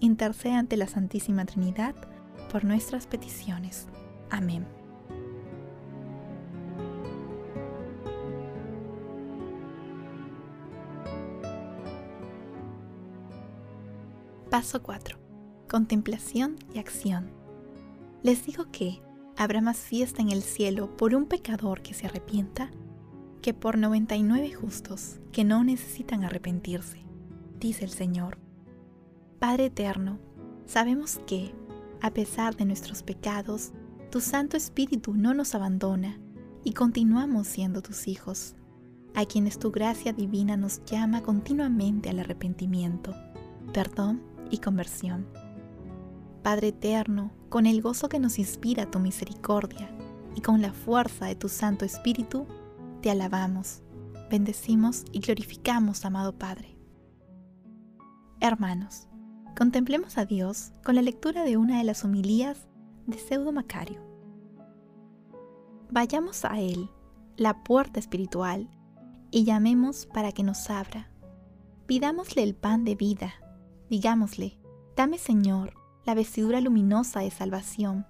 intercede 0.00 0.54
ante 0.54 0.78
la 0.78 0.86
Santísima 0.86 1.44
Trinidad 1.44 1.94
por 2.50 2.64
nuestras 2.64 3.06
peticiones. 3.06 3.88
Amén. 4.30 4.66
Paso 14.48 14.82
4. 14.82 15.18
Contemplación 15.68 16.56
y 16.72 16.78
acción. 16.78 17.30
Les 18.22 18.46
digo 18.46 18.70
que 18.72 19.02
habrá 19.36 19.60
más 19.60 19.76
fiesta 19.76 20.22
en 20.22 20.30
el 20.30 20.42
cielo 20.42 20.96
por 20.96 21.14
un 21.14 21.26
pecador 21.26 21.82
que 21.82 21.92
se 21.92 22.06
arrepienta 22.06 22.70
que 23.42 23.52
por 23.52 23.76
99 23.76 24.52
justos 24.52 25.18
que 25.32 25.44
no 25.44 25.64
necesitan 25.64 26.22
arrepentirse, 26.24 27.04
dice 27.58 27.84
el 27.84 27.90
Señor. 27.90 28.38
Padre 29.40 29.66
eterno, 29.66 30.20
sabemos 30.64 31.20
que, 31.26 31.52
a 32.00 32.12
pesar 32.12 32.56
de 32.56 32.64
nuestros 32.64 33.02
pecados, 33.02 33.72
tu 34.10 34.20
Santo 34.20 34.56
Espíritu 34.56 35.14
no 35.14 35.34
nos 35.34 35.56
abandona 35.56 36.20
y 36.62 36.72
continuamos 36.72 37.48
siendo 37.48 37.82
tus 37.82 38.06
hijos, 38.06 38.54
a 39.14 39.26
quienes 39.26 39.58
tu 39.58 39.72
gracia 39.72 40.12
divina 40.12 40.56
nos 40.56 40.84
llama 40.84 41.22
continuamente 41.22 42.10
al 42.10 42.20
arrepentimiento, 42.20 43.12
perdón 43.74 44.22
y 44.50 44.58
conversión. 44.58 45.26
Padre 46.44 46.68
eterno, 46.68 47.32
con 47.48 47.66
el 47.66 47.82
gozo 47.82 48.08
que 48.08 48.20
nos 48.20 48.38
inspira 48.38 48.90
tu 48.90 49.00
misericordia 49.00 49.90
y 50.36 50.40
con 50.40 50.62
la 50.62 50.72
fuerza 50.72 51.26
de 51.26 51.34
tu 51.34 51.48
Santo 51.48 51.84
Espíritu, 51.84 52.46
te 53.02 53.10
alabamos, 53.10 53.82
bendecimos 54.30 55.04
y 55.12 55.20
glorificamos, 55.20 56.06
amado 56.06 56.38
Padre. 56.38 56.78
Hermanos, 58.40 59.08
contemplemos 59.56 60.16
a 60.16 60.24
Dios 60.24 60.72
con 60.82 60.94
la 60.94 61.02
lectura 61.02 61.44
de 61.44 61.58
una 61.58 61.78
de 61.78 61.84
las 61.84 62.04
homilías 62.04 62.66
de 63.06 63.18
Pseudo 63.18 63.52
Macario. 63.52 64.00
Vayamos 65.90 66.46
a 66.46 66.58
Él, 66.58 66.88
la 67.36 67.62
puerta 67.62 68.00
espiritual, 68.00 68.70
y 69.30 69.44
llamemos 69.44 70.06
para 70.06 70.32
que 70.32 70.42
nos 70.42 70.70
abra. 70.70 71.10
Pidámosle 71.86 72.42
el 72.42 72.54
pan 72.54 72.84
de 72.84 72.94
vida 72.94 73.34
Digámosle, 73.92 74.58
dame 74.96 75.18
Señor 75.18 75.74
la 76.06 76.14
vestidura 76.14 76.62
luminosa 76.62 77.20
de 77.20 77.30
salvación, 77.30 78.06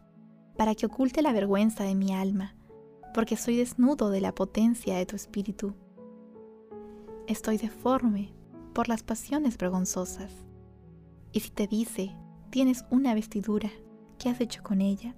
para 0.57 0.76
que 0.76 0.87
oculte 0.87 1.22
la 1.22 1.33
vergüenza 1.33 1.83
de 1.83 1.96
mi 1.96 2.14
alma, 2.14 2.55
porque 3.14 3.37
soy 3.37 3.57
desnudo 3.57 4.11
de 4.11 4.20
la 4.20 4.35
potencia 4.35 4.96
de 4.96 5.07
tu 5.07 5.16
espíritu. 5.16 5.75
Estoy 7.27 7.59
deforme 7.59 8.33
por 8.72 8.88
las 8.88 9.03
pasiones 9.03 9.59
vergonzosas. 9.59 10.33
Y 11.33 11.40
si 11.40 11.51
te 11.51 11.66
dice, 11.66 12.16
tienes 12.51 12.85
una 12.90 13.14
vestidura, 13.14 13.70
¿qué 14.18 14.29
has 14.29 14.40
hecho 14.40 14.62
con 14.62 14.81
ella? 14.81 15.14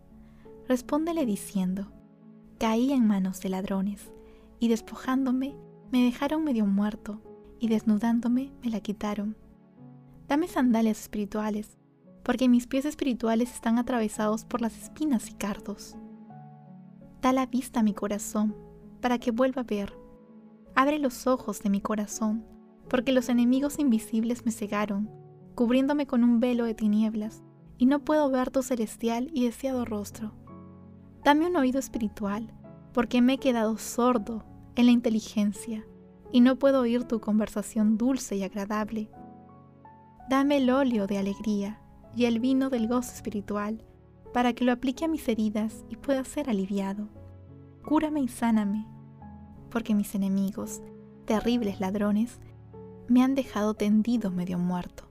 Respóndele 0.68 1.26
diciendo, 1.26 1.90
caí 2.58 2.92
en 2.92 3.06
manos 3.06 3.40
de 3.40 3.48
ladrones, 3.48 4.12
y 4.60 4.68
despojándome 4.68 5.56
me 5.90 6.04
dejaron 6.04 6.44
medio 6.44 6.66
muerto, 6.66 7.20
y 7.58 7.68
desnudándome 7.68 8.52
me 8.62 8.70
la 8.70 8.80
quitaron. 8.80 9.36
Dame 10.28 10.48
sandalias 10.48 11.00
espirituales, 11.00 11.76
porque 12.22 12.48
mis 12.48 12.66
pies 12.66 12.84
espirituales 12.84 13.52
están 13.52 13.78
atravesados 13.78 14.44
por 14.44 14.60
las 14.60 14.76
espinas 14.76 15.28
y 15.30 15.34
cardos. 15.34 15.96
Da 17.24 17.32
la 17.32 17.46
vista 17.46 17.80
a 17.80 17.82
mi 17.82 17.94
corazón, 17.94 18.54
para 19.00 19.18
que 19.18 19.30
vuelva 19.30 19.62
a 19.62 19.64
ver. 19.64 19.96
Abre 20.74 20.98
los 20.98 21.26
ojos 21.26 21.62
de 21.62 21.70
mi 21.70 21.80
corazón, 21.80 22.44
porque 22.90 23.12
los 23.12 23.30
enemigos 23.30 23.78
invisibles 23.78 24.44
me 24.44 24.52
cegaron, 24.52 25.08
cubriéndome 25.54 26.06
con 26.06 26.22
un 26.22 26.38
velo 26.38 26.66
de 26.66 26.74
tinieblas, 26.74 27.42
y 27.78 27.86
no 27.86 28.04
puedo 28.04 28.30
ver 28.30 28.50
tu 28.50 28.62
celestial 28.62 29.30
y 29.32 29.46
deseado 29.46 29.86
rostro. 29.86 30.34
Dame 31.24 31.46
un 31.46 31.56
oído 31.56 31.78
espiritual, 31.78 32.52
porque 32.92 33.22
me 33.22 33.32
he 33.32 33.38
quedado 33.38 33.78
sordo 33.78 34.44
en 34.76 34.84
la 34.84 34.92
inteligencia, 34.92 35.86
y 36.30 36.42
no 36.42 36.58
puedo 36.58 36.82
oír 36.82 37.04
tu 37.04 37.20
conversación 37.20 37.96
dulce 37.96 38.36
y 38.36 38.42
agradable 38.42 39.10
Dame 40.28 40.58
el 40.58 40.68
óleo 40.68 41.06
de 41.06 41.16
alegría 41.16 41.80
y 42.14 42.26
el 42.26 42.38
vino 42.38 42.68
del 42.68 42.86
gozo 42.86 43.14
espiritual, 43.14 43.82
para 44.34 44.52
que 44.52 44.64
lo 44.64 44.72
aplique 44.72 45.04
a 45.04 45.08
mis 45.08 45.28
heridas 45.28 45.84
y 45.88 45.94
pueda 45.94 46.24
ser 46.24 46.50
aliviado. 46.50 47.08
Cúrame 47.84 48.20
y 48.20 48.26
sáname, 48.26 48.84
porque 49.70 49.94
mis 49.94 50.12
enemigos, 50.16 50.82
terribles 51.24 51.78
ladrones, 51.78 52.40
me 53.06 53.22
han 53.22 53.36
dejado 53.36 53.74
tendido 53.74 54.32
medio 54.32 54.58
muerto. 54.58 55.08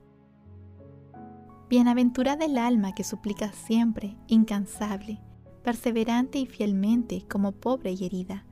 Bienaventurada 1.70 2.44
el 2.44 2.58
alma 2.58 2.94
que 2.94 3.06
suplica 3.06 3.54
siempre, 3.54 4.18
incansable, 4.28 5.22
perseverante 5.64 6.40
y 6.40 6.46
fielmente 6.46 7.26
como 7.26 7.54
pobre 7.54 7.94
y 7.94 8.04
herida, 8.04 8.46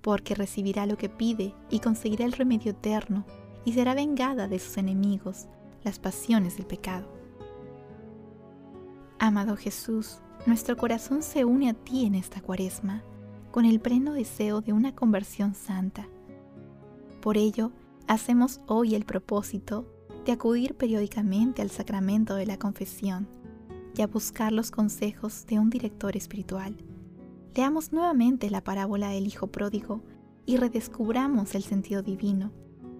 porque 0.00 0.34
recibirá 0.34 0.86
lo 0.86 0.96
que 0.96 1.10
pide 1.10 1.54
y 1.68 1.80
conseguirá 1.80 2.24
el 2.24 2.32
remedio 2.32 2.70
eterno 2.70 3.26
y 3.66 3.74
será 3.74 3.92
vengada 3.92 4.48
de 4.48 4.60
sus 4.60 4.78
enemigos 4.78 5.46
las 5.84 5.98
pasiones 5.98 6.56
del 6.56 6.64
pecado. 6.64 7.15
Amado 9.18 9.56
Jesús, 9.56 10.18
nuestro 10.44 10.76
corazón 10.76 11.22
se 11.22 11.46
une 11.46 11.70
a 11.70 11.74
ti 11.74 12.04
en 12.04 12.14
esta 12.14 12.42
cuaresma, 12.42 13.02
con 13.50 13.64
el 13.64 13.80
pleno 13.80 14.12
deseo 14.12 14.60
de 14.60 14.74
una 14.74 14.94
conversión 14.94 15.54
santa. 15.54 16.06
Por 17.22 17.38
ello, 17.38 17.72
hacemos 18.08 18.60
hoy 18.66 18.94
el 18.94 19.06
propósito 19.06 19.86
de 20.26 20.32
acudir 20.32 20.74
periódicamente 20.74 21.62
al 21.62 21.70
sacramento 21.70 22.34
de 22.34 22.44
la 22.44 22.58
confesión 22.58 23.26
y 23.96 24.02
a 24.02 24.06
buscar 24.06 24.52
los 24.52 24.70
consejos 24.70 25.46
de 25.46 25.58
un 25.58 25.70
director 25.70 26.14
espiritual. 26.14 26.76
Leamos 27.54 27.92
nuevamente 27.92 28.50
la 28.50 28.62
parábola 28.62 29.08
del 29.08 29.26
Hijo 29.26 29.46
Pródigo 29.46 30.02
y 30.44 30.58
redescubramos 30.58 31.54
el 31.54 31.62
sentido 31.62 32.02
divino 32.02 32.52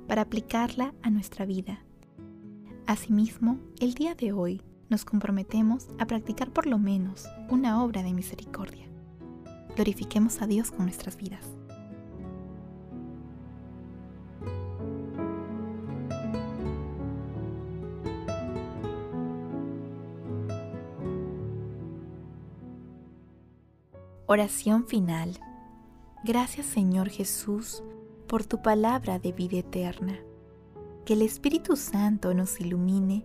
para 0.09 0.22
aplicarla 0.22 0.94
a 1.02 1.11
nuestra 1.11 1.44
vida. 1.44 1.85
Asimismo, 2.87 3.59
el 3.81 3.92
día 3.92 4.14
de 4.14 4.33
hoy 4.33 4.62
nos 4.88 5.05
comprometemos 5.05 5.88
a 5.99 6.07
practicar 6.07 6.51
por 6.51 6.66
lo 6.66 6.79
menos 6.79 7.27
una 7.49 7.83
obra 7.83 8.03
de 8.03 8.12
misericordia. 8.12 8.87
Glorifiquemos 9.75 10.40
a 10.42 10.46
Dios 10.46 10.70
con 10.70 10.87
nuestras 10.87 11.16
vidas. 11.16 11.44
Oración 24.29 24.87
final. 24.87 25.38
Gracias 26.25 26.67
Señor 26.67 27.08
Jesús 27.08 27.83
por 28.27 28.44
tu 28.44 28.61
palabra 28.61 29.21
de 29.21 29.31
vida 29.31 29.58
eterna 29.58 30.19
que 31.04 31.13
el 31.13 31.23
Espíritu 31.23 31.77
Santo 31.77 32.35
nos 32.35 32.61
ilumine 32.61 33.25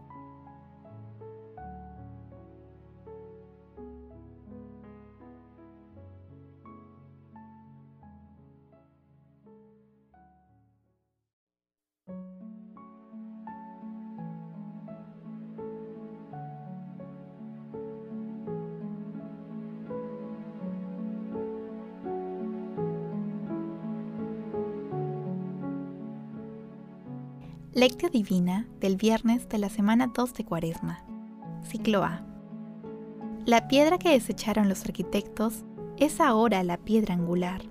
Lectio 27.81 28.11
Divina 28.11 28.67
del 28.79 28.95
viernes 28.95 29.49
de 29.49 29.57
la 29.57 29.67
semana 29.67 30.11
2 30.15 30.35
de 30.35 30.45
Cuaresma. 30.45 31.03
Ciclo 31.63 32.03
A. 32.03 32.23
La 33.47 33.67
piedra 33.67 33.97
que 33.97 34.11
desecharon 34.11 34.69
los 34.69 34.85
arquitectos 34.85 35.65
es 35.97 36.21
ahora 36.21 36.61
la 36.61 36.77
piedra 36.77 37.15
angular. 37.15 37.63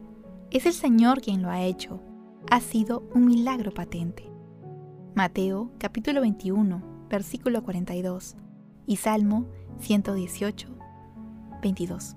Es 0.51 0.67
el 0.67 0.73
Señor 0.73 1.21
quien 1.21 1.43
lo 1.43 1.49
ha 1.49 1.63
hecho. 1.63 2.03
Ha 2.51 2.59
sido 2.59 3.09
un 3.15 3.27
milagro 3.27 3.73
patente. 3.73 4.29
Mateo 5.15 5.71
capítulo 5.79 6.23
21, 6.23 7.07
versículo 7.09 7.63
42 7.63 8.35
y 8.89 8.97
Salmo 8.97 9.47
118, 9.79 10.77
22. 11.63 12.17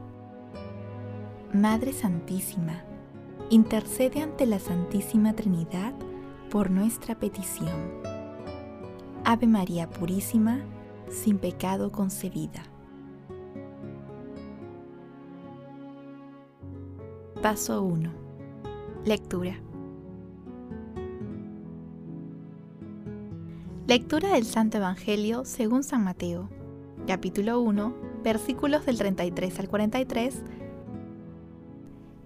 Madre 1.53 1.91
Santísima, 1.91 2.81
intercede 3.49 4.21
ante 4.21 4.45
la 4.45 4.57
Santísima 4.57 5.33
Trinidad 5.33 5.93
por 6.49 6.71
nuestra 6.71 7.19
petición. 7.19 7.75
Ave 9.25 9.47
María 9.47 9.89
Purísima, 9.89 10.61
sin 11.09 11.39
pecado 11.39 11.91
concebida. 11.91 12.63
Paso 17.41 17.83
1. 17.83 18.09
Lectura. 19.03 19.59
Lectura 23.87 24.29
del 24.35 24.45
Santo 24.45 24.77
Evangelio 24.77 25.43
según 25.43 25.83
San 25.83 26.05
Mateo, 26.05 26.47
capítulo 27.07 27.59
1, 27.59 27.93
versículos 28.23 28.85
del 28.85 28.97
33 28.97 29.59
al 29.59 29.67
43 29.67 30.43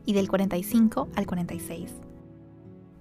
y 0.05 0.13
del 0.13 0.29
45 0.29 1.09
al 1.15 1.25
46. 1.25 1.91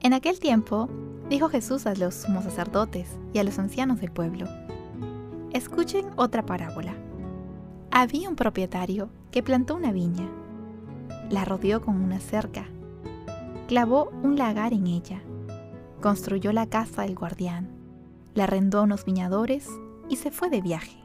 En 0.01 0.13
aquel 0.13 0.39
tiempo, 0.39 0.89
dijo 1.29 1.49
Jesús 1.49 1.87
a 1.87 1.95
los 1.95 2.15
sumos 2.15 2.45
sacerdotes 2.45 3.17
y 3.33 3.39
a 3.39 3.45
los 3.45 3.59
ancianos 3.59 4.01
del 4.01 4.11
pueblo, 4.11 4.47
escuchen 5.53 6.07
otra 6.17 6.45
parábola. 6.45 6.95
Había 7.91 8.29
un 8.29 8.37
propietario 8.37 9.09
que 9.31 9.43
plantó 9.43 9.77
una 9.77 9.93
viña, 9.93 10.29
la 11.31 11.45
rodeó 11.45 11.81
con 11.81 11.97
una 11.97 12.21
cerca, 12.21 12.67
clavó 13.69 14.13
un 14.23 14.37
lagar 14.37 14.73
en 14.73 14.87
ella, 14.87 15.23
construyó 16.01 16.53
la 16.53 16.67
casa 16.67 17.03
del 17.03 17.15
guardián, 17.15 17.69
la 18.35 18.45
arrendó 18.45 18.81
a 18.81 18.83
unos 18.83 19.05
viñadores 19.05 19.69
y 20.09 20.17
se 20.17 20.31
fue 20.31 20.51
de 20.51 20.61
viaje. 20.61 20.99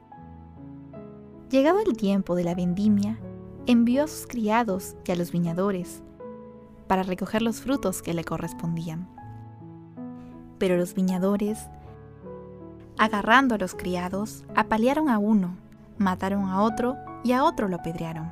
Llegado 1.49 1.79
el 1.79 1.95
tiempo 1.95 2.35
de 2.35 2.43
la 2.43 2.53
vendimia, 2.53 3.17
envió 3.67 4.03
a 4.03 4.07
sus 4.07 4.27
criados 4.27 4.95
y 5.05 5.11
a 5.11 5.15
los 5.15 5.31
viñadores 5.31 6.01
para 6.87 7.03
recoger 7.03 7.43
los 7.43 7.61
frutos 7.61 8.01
que 8.01 8.13
le 8.13 8.23
correspondían. 8.23 9.07
Pero 10.57 10.75
los 10.75 10.95
viñadores, 10.95 11.69
agarrando 12.97 13.55
a 13.55 13.57
los 13.59 13.75
criados, 13.75 14.43
apalearon 14.55 15.07
a 15.07 15.19
uno, 15.19 15.55
mataron 15.97 16.45
a 16.45 16.63
otro 16.63 16.97
y 17.23 17.33
a 17.33 17.43
otro 17.43 17.67
lo 17.67 17.75
apedrearon. 17.75 18.31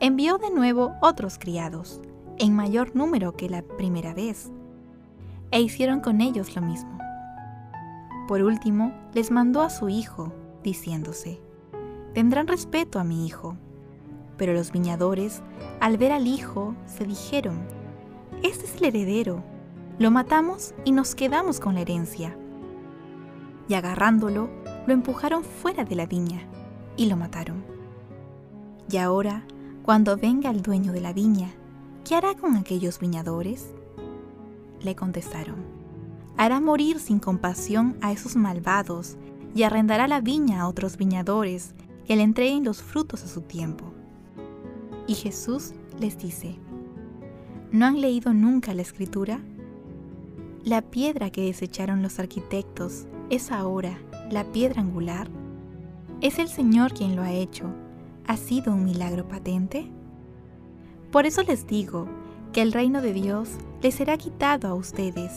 Envió 0.00 0.38
de 0.38 0.50
nuevo 0.50 0.94
otros 1.02 1.38
criados, 1.38 2.00
en 2.38 2.56
mayor 2.56 2.96
número 2.96 3.36
que 3.36 3.50
la 3.50 3.62
primera 3.62 4.14
vez, 4.14 4.50
e 5.50 5.60
hicieron 5.60 6.00
con 6.00 6.20
ellos 6.20 6.56
lo 6.56 6.62
mismo. 6.62 6.98
Por 8.26 8.42
último, 8.42 8.92
les 9.12 9.30
mandó 9.30 9.60
a 9.62 9.70
su 9.70 9.88
hijo, 9.88 10.32
diciéndose, 10.62 11.40
Tendrán 12.14 12.46
respeto 12.46 12.98
a 12.98 13.04
mi 13.04 13.26
hijo 13.26 13.56
pero 14.38 14.54
los 14.54 14.72
viñadores, 14.72 15.42
al 15.80 15.98
ver 15.98 16.12
al 16.12 16.26
hijo, 16.26 16.74
se 16.86 17.04
dijeron, 17.04 17.58
Este 18.42 18.64
es 18.64 18.76
el 18.76 18.84
heredero, 18.86 19.42
lo 19.98 20.10
matamos 20.10 20.74
y 20.84 20.92
nos 20.92 21.14
quedamos 21.14 21.60
con 21.60 21.74
la 21.74 21.80
herencia. 21.80 22.36
Y 23.68 23.74
agarrándolo, 23.74 24.48
lo 24.86 24.94
empujaron 24.94 25.44
fuera 25.44 25.84
de 25.84 25.96
la 25.96 26.06
viña 26.06 26.46
y 26.96 27.06
lo 27.06 27.16
mataron. 27.16 27.64
Y 28.90 28.96
ahora, 28.96 29.44
cuando 29.82 30.16
venga 30.16 30.50
el 30.50 30.62
dueño 30.62 30.92
de 30.92 31.00
la 31.00 31.12
viña, 31.12 31.50
¿qué 32.04 32.14
hará 32.14 32.34
con 32.34 32.56
aquellos 32.56 32.98
viñadores? 33.00 33.74
Le 34.80 34.94
contestaron, 34.94 35.56
hará 36.36 36.60
morir 36.60 37.00
sin 37.00 37.18
compasión 37.18 37.98
a 38.00 38.12
esos 38.12 38.36
malvados 38.36 39.16
y 39.54 39.64
arrendará 39.64 40.08
la 40.08 40.20
viña 40.20 40.60
a 40.60 40.68
otros 40.68 40.96
viñadores 40.96 41.74
que 42.06 42.16
le 42.16 42.22
entreguen 42.22 42.64
los 42.64 42.82
frutos 42.82 43.24
a 43.24 43.28
su 43.28 43.42
tiempo. 43.42 43.92
Y 45.08 45.14
Jesús 45.14 45.72
les 45.98 46.18
dice, 46.18 46.56
¿no 47.72 47.86
han 47.86 48.00
leído 48.00 48.34
nunca 48.34 48.74
la 48.74 48.82
escritura? 48.82 49.40
La 50.64 50.82
piedra 50.82 51.30
que 51.30 51.46
desecharon 51.46 52.02
los 52.02 52.18
arquitectos 52.18 53.06
es 53.30 53.50
ahora 53.50 53.98
la 54.30 54.44
piedra 54.52 54.82
angular. 54.82 55.28
¿Es 56.20 56.38
el 56.38 56.48
Señor 56.48 56.92
quien 56.92 57.16
lo 57.16 57.22
ha 57.22 57.32
hecho? 57.32 57.72
¿Ha 58.26 58.36
sido 58.36 58.74
un 58.74 58.84
milagro 58.84 59.26
patente? 59.26 59.90
Por 61.10 61.24
eso 61.24 61.42
les 61.42 61.66
digo 61.66 62.06
que 62.52 62.60
el 62.60 62.72
reino 62.72 63.00
de 63.00 63.14
Dios 63.14 63.48
les 63.80 63.94
será 63.94 64.18
quitado 64.18 64.68
a 64.68 64.74
ustedes 64.74 65.32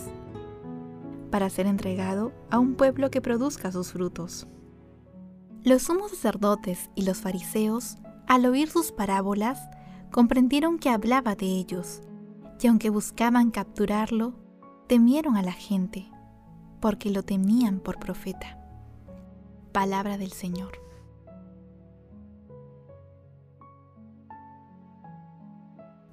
para 1.29 1.49
ser 1.49 1.65
entregado 1.65 2.33
a 2.49 2.59
un 2.59 2.75
pueblo 2.75 3.09
que 3.09 3.21
produzca 3.21 3.71
sus 3.71 3.93
frutos. 3.93 4.47
Los 5.63 5.83
sumos 5.83 6.11
sacerdotes 6.11 6.89
y 6.93 7.03
los 7.03 7.19
fariseos 7.19 7.97
al 8.27 8.45
oír 8.45 8.69
sus 8.69 8.91
parábolas, 8.91 9.59
comprendieron 10.11 10.77
que 10.77 10.89
hablaba 10.89 11.35
de 11.35 11.45
ellos, 11.45 12.01
y 12.61 12.67
aunque 12.67 12.89
buscaban 12.89 13.49
capturarlo, 13.49 14.33
temieron 14.87 15.37
a 15.37 15.41
la 15.41 15.53
gente, 15.53 16.09
porque 16.79 17.09
lo 17.09 17.23
temían 17.23 17.79
por 17.79 17.99
profeta. 17.99 18.59
Palabra 19.71 20.17
del 20.17 20.31
Señor. 20.31 20.73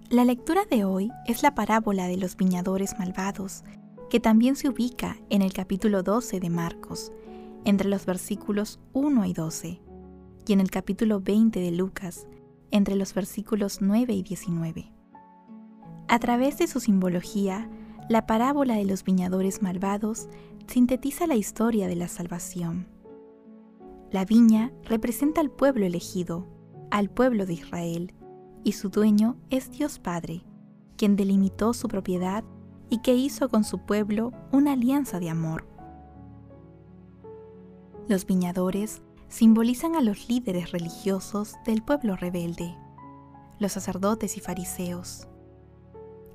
La 0.09 0.25
lectura 0.25 0.65
de 0.65 0.85
hoy 0.85 1.11
es 1.27 1.43
la 1.43 1.55
parábola 1.55 2.07
de 2.07 2.17
los 2.17 2.37
viñadores 2.37 2.99
malvados, 2.99 3.63
que 4.09 4.21
también 4.21 4.57
se 4.57 4.71
ubica 4.71 5.19
en 5.29 5.43
el 5.43 5.53
capítulo 5.53 6.03
12 6.03 6.41
de 6.41 6.49
Marcos, 6.49 7.13
entre 7.65 7.89
los 7.89 8.07
versículos 8.07 8.81
1 8.95 9.25
y 9.27 9.35
12 9.35 9.88
y 10.49 10.55
en 10.55 10.61
el 10.61 10.71
capítulo 10.71 11.21
20 11.21 11.61
de 11.61 11.71
Lucas, 11.71 12.27
entre 12.71 12.95
los 12.97 13.13
versículos 13.13 13.83
9 13.83 14.15
y 14.15 14.23
19. 14.23 14.93
A 16.09 16.19
través 16.19 16.57
de 16.57 16.67
su 16.67 16.81
simbología, 16.81 17.71
la 18.09 18.27
parábola 18.27 18.77
de 18.77 18.87
los 18.87 19.05
viñadores 19.05 19.61
malvados 19.61 20.29
sintetiza 20.67 21.27
la 21.27 21.37
historia 21.37 21.87
de 21.87 21.97
la 21.97 22.09
salvación. 22.09 22.89
La 24.11 24.25
viña 24.25 24.73
representa 24.85 25.43
al 25.43 25.51
pueblo 25.51 25.85
elegido, 25.85 26.47
al 26.91 27.11
pueblo 27.11 27.45
de 27.45 27.53
Israel, 27.53 28.15
y 28.65 28.73
su 28.73 28.89
dueño 28.89 29.37
es 29.51 29.71
Dios 29.71 29.99
Padre, 29.99 30.45
quien 30.97 31.15
delimitó 31.17 31.75
su 31.75 31.89
propiedad 31.89 32.43
y 32.89 33.03
que 33.03 33.15
hizo 33.15 33.51
con 33.51 33.65
su 33.65 33.81
pueblo 33.81 34.33
una 34.51 34.73
alianza 34.73 35.21
de 35.21 35.29
amor. 35.29 35.69
Los 38.09 38.25
viñadores 38.25 39.03
simbolizan 39.29 39.95
a 39.95 40.01
los 40.01 40.29
líderes 40.29 40.73
religiosos 40.73 41.55
del 41.65 41.83
pueblo 41.83 42.17
rebelde, 42.17 42.75
los 43.59 43.73
sacerdotes 43.73 44.37
y 44.37 44.41
fariseos. 44.41 45.29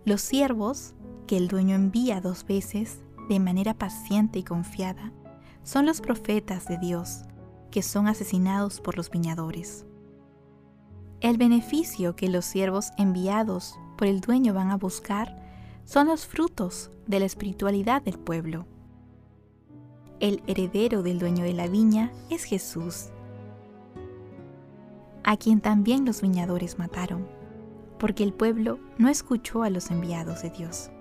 Los 0.06 0.22
siervos, 0.22 0.94
que 1.28 1.38
el 1.38 1.48
dueño 1.48 1.76
envía 1.76 2.22
dos 2.22 2.46
veces 2.46 3.00
de 3.30 3.40
manera 3.40 3.74
paciente 3.74 4.40
y 4.40 4.44
confiada, 4.44 5.12
son 5.64 5.86
los 5.86 6.02
profetas 6.02 6.68
de 6.68 6.78
Dios, 6.78 7.24
que 7.72 7.82
son 7.82 8.08
asesinados 8.08 8.82
por 8.82 8.98
los 8.98 9.10
viñadores. 9.10 9.86
El 11.22 11.38
beneficio 11.38 12.16
que 12.16 12.28
los 12.28 12.46
siervos 12.46 12.92
enviados 12.98 13.80
por 13.98 14.08
el 14.08 14.20
dueño 14.20 14.54
van 14.54 14.72
a 14.72 14.78
buscar 14.78 15.42
son 15.86 16.08
los 16.08 16.28
frutos 16.28 16.92
de 17.08 17.20
la 17.20 17.26
espiritualidad 17.26 18.02
del 18.02 18.20
pueblo 18.20 18.68
el 20.24 20.42
heredero 20.48 21.04
del 21.04 21.20
dueño 21.20 21.44
de 21.44 21.52
la 21.52 21.68
viña 21.68 22.10
es 22.30 22.46
Jesús, 22.46 23.10
a 25.26 25.36
quien 25.36 25.60
también 25.60 26.06
los 26.06 26.22
viñadores 26.22 26.80
mataron, 26.80 27.28
porque 28.00 28.24
el 28.24 28.32
pueblo 28.32 28.80
no 28.98 29.10
escuchó 29.10 29.64
a 29.64 29.70
los 29.70 29.92
enviados 29.92 30.42
de 30.42 30.50
Dios. 30.52 30.92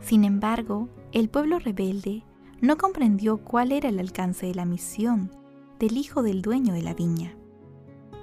Sin 0.00 0.24
embargo, 0.24 0.88
el 1.12 1.28
pueblo 1.28 1.60
rebelde 1.60 2.24
no 2.60 2.76
comprendió 2.76 3.38
cuál 3.38 3.70
era 3.70 3.90
el 3.90 4.00
alcance 4.00 4.46
de 4.46 4.54
la 4.56 4.64
misión 4.64 5.30
del 5.78 5.96
hijo 5.96 6.24
del 6.24 6.42
dueño 6.42 6.74
de 6.74 6.82
la 6.82 6.94
viña. 6.94 7.36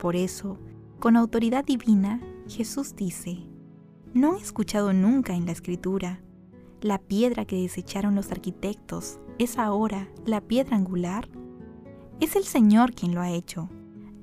Por 0.02 0.18
eso, 0.18 0.60
con 1.00 1.16
autoridad 1.16 1.64
divina, 1.64 2.20
Jesús 2.50 2.94
dice, 2.94 3.38
¿no 4.14 4.32
han 4.32 4.42
escuchado 4.42 4.92
nunca 4.92 5.34
en 5.34 5.46
la 5.46 5.54
escritura? 5.54 6.20
La 6.84 6.98
piedra 6.98 7.46
que 7.46 7.62
desecharon 7.62 8.14
los 8.14 8.30
arquitectos 8.34 9.18
es 9.40 9.58
ahora 9.58 10.10
la 10.26 10.42
piedra 10.42 10.76
angular. 10.76 11.30
Es 12.20 12.36
el 12.36 12.44
Señor 12.44 12.94
quien 12.94 13.16
lo 13.16 13.22
ha 13.22 13.32
hecho. 13.32 13.70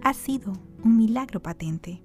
Ha 0.03 0.13
sido 0.13 0.53
un 0.85 0.99
milagro 0.99 1.41
patente. 1.41 2.03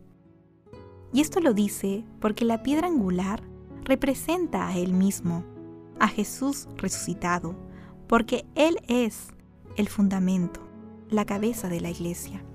Y 1.11 1.19
esto 1.19 1.41
lo 1.41 1.53
dice 1.53 2.05
porque 2.21 2.45
la 2.45 2.63
piedra 2.63 2.87
angular 2.87 3.43
representa 3.83 4.69
a 4.69 4.77
Él 4.77 4.93
mismo, 4.93 5.43
a 5.99 6.07
Jesús 6.07 6.69
resucitado, 6.77 7.57
porque 8.07 8.45
Él 8.55 8.77
es 8.87 9.27
el 9.75 9.89
fundamento, 9.89 10.61
la 11.09 11.25
cabeza 11.25 11.67
de 11.67 11.81
la 11.81 11.89
iglesia. 11.89 12.45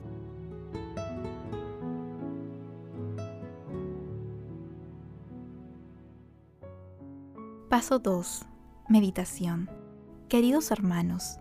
Paso 7.70 8.00
2. 8.00 8.46
Meditación. 8.88 9.70
Queridos 10.28 10.72
hermanos, 10.72 11.38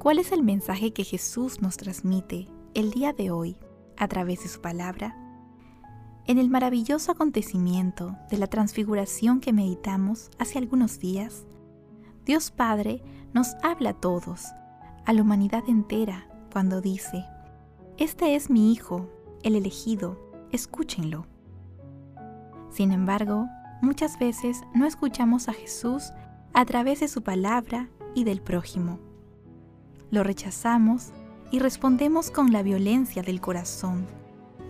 ¿cuál 0.00 0.18
es 0.18 0.32
el 0.32 0.42
mensaje 0.42 0.92
que 0.92 1.04
Jesús 1.04 1.62
nos 1.62 1.76
transmite 1.76 2.48
el 2.74 2.90
día 2.90 3.12
de 3.12 3.30
hoy 3.30 3.56
a 3.96 4.08
través 4.08 4.42
de 4.42 4.48
su 4.48 4.60
palabra? 4.60 5.16
En 6.26 6.38
el 6.38 6.50
maravilloso 6.50 7.12
acontecimiento 7.12 8.16
de 8.28 8.38
la 8.38 8.48
transfiguración 8.48 9.38
que 9.38 9.52
meditamos 9.52 10.32
hace 10.40 10.58
algunos 10.58 10.98
días, 10.98 11.46
Dios 12.26 12.50
Padre 12.50 13.00
nos 13.32 13.54
habla 13.62 13.90
a 13.90 14.00
todos, 14.00 14.46
a 15.06 15.12
la 15.12 15.22
humanidad 15.22 15.62
entera, 15.68 16.26
cuando 16.52 16.80
dice, 16.80 17.24
Este 17.98 18.34
es 18.34 18.50
mi 18.50 18.72
Hijo, 18.72 19.08
el 19.44 19.54
elegido, 19.54 20.18
escúchenlo. 20.50 21.28
Sin 22.68 22.90
embargo, 22.90 23.46
muchas 23.82 24.18
veces 24.18 24.62
no 24.74 24.86
escuchamos 24.86 25.48
a 25.48 25.52
Jesús 25.52 26.12
a 26.54 26.64
través 26.64 27.00
de 27.00 27.08
su 27.08 27.22
palabra 27.22 27.90
y 28.14 28.24
del 28.24 28.40
prójimo. 28.40 28.98
Lo 30.10 30.22
rechazamos 30.22 31.12
y 31.50 31.58
respondemos 31.58 32.30
con 32.30 32.52
la 32.52 32.62
violencia 32.62 33.22
del 33.22 33.40
corazón, 33.40 34.06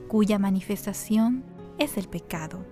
cuya 0.08 0.38
manifestación 0.38 1.44
es 1.78 1.96
el 1.96 2.08
pecado. 2.08 2.64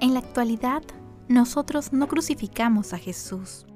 En 0.00 0.14
la 0.14 0.20
actualidad, 0.20 0.82
nosotros 1.28 1.92
no 1.92 2.08
crucificamos 2.08 2.94
a 2.94 2.98
Jesús, 2.98 3.66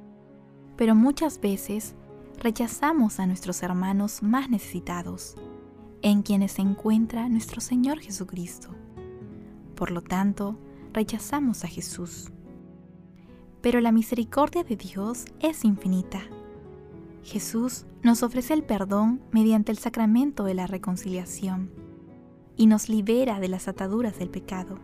pero 0.77 0.95
muchas 0.95 1.41
veces 1.41 1.95
rechazamos 2.39 3.21
a 3.21 3.27
nuestros 3.27 3.63
hermanos 3.63 4.23
más 4.23 4.49
necesitados, 4.49 5.37
en 6.03 6.23
quienes 6.23 6.53
se 6.53 6.63
encuentra 6.63 7.29
nuestro 7.29 7.61
Señor 7.61 8.01
Jesucristo. 8.01 8.71
Por 9.75 9.91
lo 9.91 10.03
tanto, 10.03 10.59
rechazamos 10.93 11.65
a 11.65 11.69
Jesús. 11.69 12.31
Pero 13.61 13.81
la 13.81 13.93
misericordia 13.93 14.63
de 14.63 14.77
Dios 14.77 15.25
es 15.41 15.65
infinita. 15.65 16.21
Jesús 17.23 17.87
nos 18.03 18.23
ofrece 18.23 18.55
el 18.55 18.63
perdón 18.63 19.23
mediante 19.33 19.73
el 19.73 19.79
sacramento 19.79 20.45
de 20.45 20.55
la 20.55 20.67
reconciliación 20.67 21.71
y 22.57 22.67
nos 22.67 22.89
libera 22.89 23.41
de 23.41 23.49
las 23.49 23.67
ataduras 23.67 24.19
del 24.19 24.29
pecado. 24.29 24.79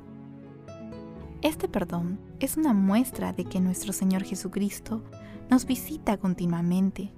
Este 1.43 1.69
perdón 1.69 2.19
es 2.41 2.57
una 2.57 2.73
muestra 2.73 3.33
de 3.33 3.45
que 3.45 3.61
nuestro 3.61 3.93
Señor 3.93 4.25
Jesucristo 4.25 5.03
nos 5.51 5.67
visita 5.67 6.17
continuamente 6.17 7.13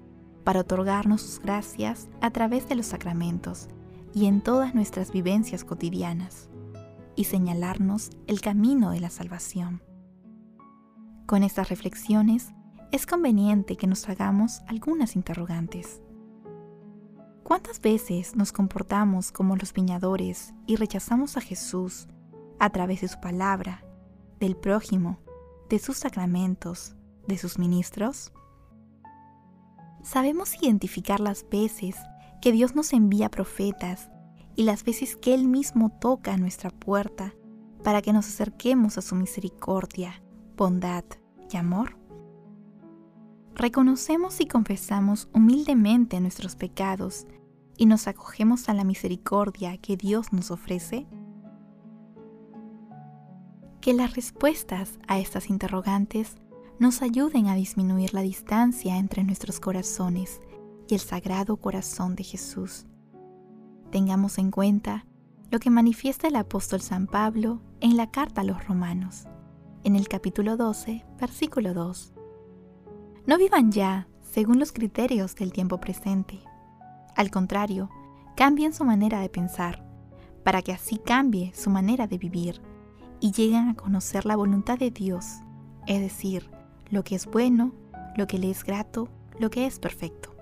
para 0.44 0.60
otorgarnos 0.60 1.22
sus 1.22 1.40
gracias 1.40 2.08
a 2.20 2.30
través 2.30 2.68
de 2.68 2.74
los 2.74 2.86
sacramentos 2.86 3.68
y 4.12 4.26
en 4.26 4.40
todas 4.40 4.74
nuestras 4.74 5.12
vivencias 5.12 5.64
cotidianas 5.64 6.50
y 7.16 7.24
señalarnos 7.24 8.10
el 8.26 8.40
camino 8.40 8.90
de 8.90 9.00
la 9.00 9.10
salvación. 9.10 9.82
Con 11.26 11.42
estas 11.42 11.68
reflexiones 11.68 12.52
es 12.90 13.06
conveniente 13.06 13.76
que 13.76 13.86
nos 13.86 14.08
hagamos 14.08 14.60
algunas 14.66 15.16
interrogantes. 15.16 16.02
¿Cuántas 17.42 17.80
veces 17.80 18.36
nos 18.36 18.52
comportamos 18.52 19.32
como 19.32 19.56
los 19.56 19.72
viñadores 19.72 20.54
y 20.66 20.76
rechazamos 20.76 21.36
a 21.36 21.40
Jesús 21.40 22.06
a 22.58 22.70
través 22.70 23.00
de 23.00 23.08
su 23.08 23.20
palabra, 23.20 23.84
del 24.38 24.56
prójimo, 24.56 25.18
de 25.68 25.78
sus 25.78 25.96
sacramentos, 25.96 26.94
de 27.26 27.38
sus 27.38 27.58
ministros? 27.58 28.32
¿Sabemos 30.02 30.62
identificar 30.62 31.20
las 31.20 31.48
veces 31.48 31.96
que 32.40 32.52
Dios 32.52 32.74
nos 32.74 32.92
envía 32.92 33.30
profetas 33.30 34.10
y 34.56 34.64
las 34.64 34.84
veces 34.84 35.16
que 35.16 35.34
Él 35.34 35.48
mismo 35.48 35.90
toca 36.00 36.36
nuestra 36.36 36.70
puerta 36.70 37.34
para 37.82 38.02
que 38.02 38.12
nos 38.12 38.26
acerquemos 38.26 38.98
a 38.98 39.02
su 39.02 39.14
misericordia, 39.14 40.22
bondad 40.56 41.04
y 41.50 41.56
amor? 41.56 41.96
Reconocemos 43.54 44.40
y 44.40 44.46
confesamos 44.46 45.28
humildemente 45.32 46.20
nuestros 46.20 46.56
pecados 46.56 47.26
y 47.76 47.86
nos 47.86 48.06
acogemos 48.06 48.68
a 48.68 48.74
la 48.74 48.84
misericordia 48.84 49.76
que 49.78 49.96
Dios 49.96 50.32
nos 50.32 50.50
ofrece? 50.50 51.06
Que 53.80 53.94
las 53.94 54.14
respuestas 54.14 54.98
a 55.08 55.18
estas 55.18 55.50
interrogantes 55.50 56.36
nos 56.78 57.02
ayuden 57.02 57.48
a 57.48 57.54
disminuir 57.54 58.14
la 58.14 58.22
distancia 58.22 58.96
entre 58.96 59.24
nuestros 59.24 59.60
corazones 59.60 60.40
y 60.88 60.94
el 60.94 61.00
sagrado 61.00 61.56
corazón 61.56 62.14
de 62.14 62.24
Jesús 62.24 62.86
Tengamos 63.92 64.38
en 64.38 64.50
cuenta 64.50 65.04
lo 65.50 65.60
que 65.60 65.68
manifiesta 65.68 66.26
el 66.26 66.36
apóstol 66.36 66.80
San 66.80 67.06
Pablo 67.06 67.60
en 67.82 67.98
la 67.98 68.10
carta 68.10 68.40
a 68.40 68.44
los 68.44 68.66
romanos, 68.66 69.28
en 69.84 69.96
el 69.96 70.08
capítulo 70.08 70.56
12, 70.56 71.04
versículo 71.20 71.74
2. 71.74 72.14
No 73.26 73.36
vivan 73.36 73.70
ya 73.70 74.08
según 74.22 74.58
los 74.58 74.72
criterios 74.72 75.36
del 75.36 75.52
tiempo 75.52 75.78
presente. 75.78 76.40
Al 77.16 77.30
contrario, 77.30 77.90
cambien 78.34 78.72
su 78.72 78.86
manera 78.86 79.20
de 79.20 79.28
pensar, 79.28 79.84
para 80.42 80.62
que 80.62 80.72
así 80.72 80.96
cambie 80.96 81.52
su 81.54 81.68
manera 81.68 82.06
de 82.06 82.16
vivir 82.16 82.62
y 83.20 83.32
lleguen 83.32 83.68
a 83.68 83.74
conocer 83.74 84.24
la 84.24 84.36
voluntad 84.36 84.78
de 84.78 84.90
Dios, 84.90 85.42
es 85.86 86.00
decir, 86.00 86.50
lo 86.88 87.04
que 87.04 87.14
es 87.14 87.26
bueno, 87.26 87.74
lo 88.16 88.26
que 88.26 88.38
le 88.38 88.50
es 88.50 88.64
grato, 88.64 89.10
lo 89.38 89.50
que 89.50 89.66
es 89.66 89.78
perfecto. 89.78 90.34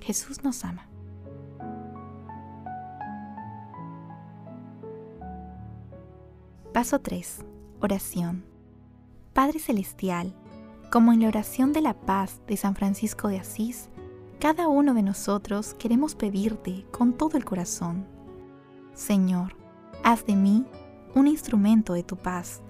Jesús 0.00 0.42
nos 0.42 0.64
ama. 0.64 0.85
Paso 6.76 6.98
3. 6.98 7.42
Oración. 7.80 8.44
Padre 9.32 9.60
Celestial, 9.60 10.36
como 10.92 11.14
en 11.14 11.22
la 11.22 11.28
oración 11.28 11.72
de 11.72 11.80
la 11.80 11.94
paz 11.94 12.42
de 12.46 12.58
San 12.58 12.74
Francisco 12.74 13.28
de 13.28 13.38
Asís, 13.38 13.88
cada 14.40 14.68
uno 14.68 14.92
de 14.92 15.02
nosotros 15.02 15.72
queremos 15.78 16.14
pedirte 16.14 16.84
con 16.90 17.14
todo 17.14 17.38
el 17.38 17.46
corazón. 17.46 18.06
Señor, 18.92 19.56
haz 20.04 20.26
de 20.26 20.36
mí 20.36 20.66
un 21.14 21.28
instrumento 21.28 21.94
de 21.94 22.02
tu 22.02 22.18
paz, 22.18 22.60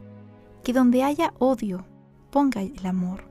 que 0.63 0.73
donde 0.73 1.03
haya 1.03 1.35
odio, 1.41 1.85
ponga 2.31 2.63
el 2.63 2.87
amor, 2.87 3.25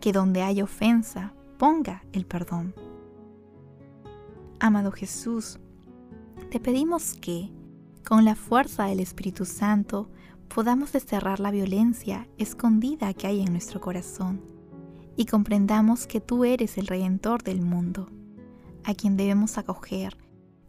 que 0.00 0.12
donde 0.12 0.42
haya 0.42 0.62
ofensa, 0.62 1.34
ponga 1.58 2.04
el 2.12 2.26
perdón. 2.26 2.76
Amado 4.60 4.92
Jesús, 4.92 5.58
te 6.48 6.60
pedimos 6.60 7.14
que, 7.14 7.50
con 8.04 8.24
la 8.24 8.34
fuerza 8.34 8.86
del 8.86 9.00
Espíritu 9.00 9.44
Santo, 9.44 10.08
podamos 10.52 10.92
desterrar 10.92 11.38
la 11.38 11.50
violencia 11.50 12.26
escondida 12.38 13.14
que 13.14 13.26
hay 13.26 13.40
en 13.40 13.52
nuestro 13.52 13.80
corazón 13.80 14.40
y 15.16 15.26
comprendamos 15.26 16.06
que 16.06 16.20
tú 16.20 16.44
eres 16.44 16.78
el 16.78 16.86
Redentor 16.86 17.42
del 17.42 17.60
mundo, 17.60 18.08
a 18.84 18.94
quien 18.94 19.16
debemos 19.16 19.58
acoger, 19.58 20.16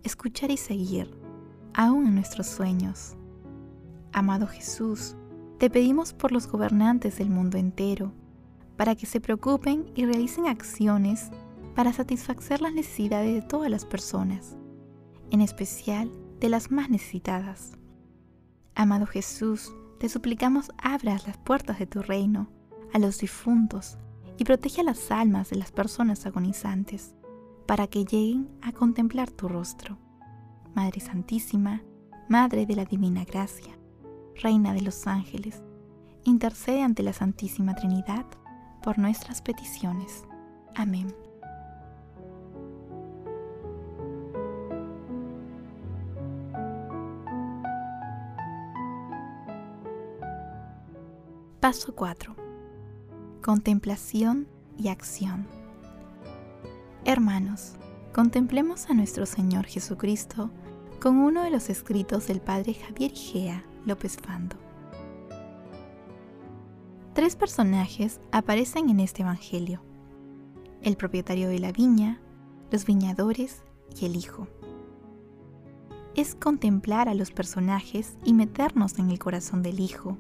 escuchar 0.04 0.52
y 0.52 0.58
seguir, 0.58 1.10
aún 1.74 2.06
en 2.08 2.16
nuestros 2.16 2.48
sueños. 2.48 3.16
Amado 4.12 4.46
Jesús, 4.48 5.16
te 5.58 5.70
pedimos 5.70 6.14
por 6.14 6.32
los 6.32 6.48
gobernantes 6.48 7.18
del 7.18 7.30
mundo 7.30 7.58
entero, 7.58 8.12
para 8.76 8.96
que 8.96 9.06
se 9.06 9.22
preocupen 9.22 9.86
y 9.96 10.06
realicen 10.06 10.48
acciones 10.48 11.30
para 11.76 11.94
satisfacer 11.94 12.62
las 12.62 12.74
necesidades 12.74 13.34
de 13.34 13.48
todas 13.48 13.70
las 13.70 13.86
personas, 13.86 14.58
en 15.30 15.42
especial 15.42 16.12
de 16.42 16.50
las 16.50 16.72
más 16.72 16.90
necesitadas. 16.90 17.78
Amado 18.76 19.06
Jesús, 19.06 19.72
te 20.00 20.10
suplicamos 20.10 20.72
abras 20.82 21.28
las 21.28 21.38
puertas 21.38 21.78
de 21.80 21.86
tu 21.86 22.02
reino 22.02 22.50
a 22.94 23.00
los 23.00 23.20
difuntos 23.20 23.98
y 24.38 24.44
protege 24.44 24.84
las 24.84 25.12
almas 25.12 25.52
de 25.52 25.58
las 25.58 25.72
personas 25.72 26.26
agonizantes, 26.26 27.14
para 27.68 27.88
que 27.88 28.04
lleguen 28.04 28.50
a 28.62 28.72
contemplar 28.74 29.30
tu 29.30 29.48
rostro. 29.48 29.98
Madre 30.74 31.00
Santísima, 31.00 31.84
Madre 32.28 32.66
de 32.66 32.76
la 32.76 32.86
Divina 32.86 33.24
Gracia, 33.24 33.78
Reina 34.36 34.74
de 34.74 34.82
los 34.82 35.06
Ángeles, 35.06 35.62
intercede 36.24 36.82
ante 36.82 37.04
la 37.04 37.14
Santísima 37.14 37.76
Trinidad 37.76 38.26
por 38.82 38.98
nuestras 38.98 39.44
peticiones. 39.44 40.26
Amén. 40.76 41.14
Paso 51.62 51.94
4. 51.94 52.36
Contemplación 53.44 54.48
y 54.80 54.88
acción. 54.88 55.46
Hermanos, 57.06 57.74
contemplemos 58.14 58.90
a 58.90 58.96
nuestro 58.96 59.28
Señor 59.28 59.68
Jesucristo 59.68 60.50
con 61.00 61.18
uno 61.18 61.44
de 61.44 61.52
los 61.52 61.70
escritos 61.70 62.26
del 62.26 62.42
Padre 62.42 62.74
Javier 62.74 63.12
Igea 63.12 63.64
López 63.86 64.18
Fando. 64.18 64.56
Tres 67.14 67.36
personajes 67.36 68.20
aparecen 68.32 68.90
en 68.90 69.00
este 69.00 69.22
Evangelio. 69.22 69.84
El 70.82 70.98
propietario 70.98 71.48
de 71.48 71.60
la 71.60 71.72
viña, 71.72 72.20
los 72.72 72.86
viñadores 72.86 73.62
y 74.02 74.08
el 74.08 74.16
Hijo. 74.16 74.48
Es 76.16 76.34
contemplar 76.34 77.08
a 77.08 77.14
los 77.14 77.30
personajes 77.30 78.18
y 78.26 78.34
meternos 78.34 78.98
en 78.98 79.12
el 79.12 79.20
corazón 79.20 79.62
del 79.62 79.80
Hijo 79.80 80.18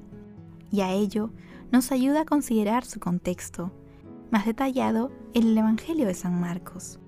y 0.72 0.82
a 0.82 0.91
ello 0.91 1.32
nos 1.72 1.91
ayuda 1.91 2.22
a 2.22 2.26
considerar 2.26 2.86
su 2.86 2.99
contexto, 2.99 3.72
más 4.32 4.45
detallado 4.45 5.11
en 5.34 5.43
el 5.47 5.57
Evangelio 5.57 6.07
de 6.07 6.13
San 6.13 6.39
Marcos. 6.39 6.99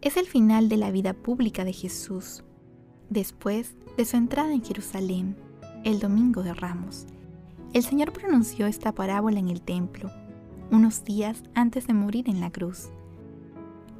Es 0.00 0.16
el 0.16 0.26
final 0.26 0.68
de 0.68 0.76
la 0.76 0.90
vida 0.90 1.12
pública 1.12 1.64
de 1.64 1.72
Jesús, 1.72 2.44
después 3.10 3.74
de 3.96 4.04
su 4.04 4.16
entrada 4.16 4.52
en 4.52 4.62
Jerusalén, 4.62 5.36
el 5.84 6.00
Domingo 6.00 6.42
de 6.42 6.54
Ramos. 6.54 7.06
El 7.72 7.82
Señor 7.82 8.12
pronunció 8.12 8.66
esta 8.66 8.92
parábola 8.92 9.38
en 9.38 9.48
el 9.48 9.62
templo, 9.62 10.10
unos 10.70 11.04
días 11.04 11.42
antes 11.54 11.86
de 11.86 11.94
morir 11.94 12.28
en 12.28 12.40
la 12.40 12.50
cruz. 12.50 12.88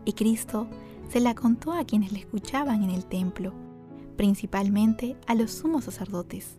Y 0.05 0.13
Cristo 0.13 0.69
se 1.09 1.21
la 1.21 1.35
contó 1.35 1.73
a 1.73 1.85
quienes 1.85 2.13
le 2.13 2.21
escuchaban 2.21 2.83
en 2.83 2.91
el 2.91 3.05
templo, 3.07 3.53
principalmente 4.17 5.17
a 5.27 5.35
los 5.35 5.51
sumos 5.51 5.85
sacerdotes. 5.85 6.59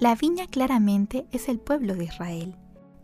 La 0.00 0.14
viña 0.14 0.46
claramente 0.46 1.26
es 1.32 1.48
el 1.48 1.58
pueblo 1.58 1.96
de 1.96 2.04
Israel, 2.04 2.56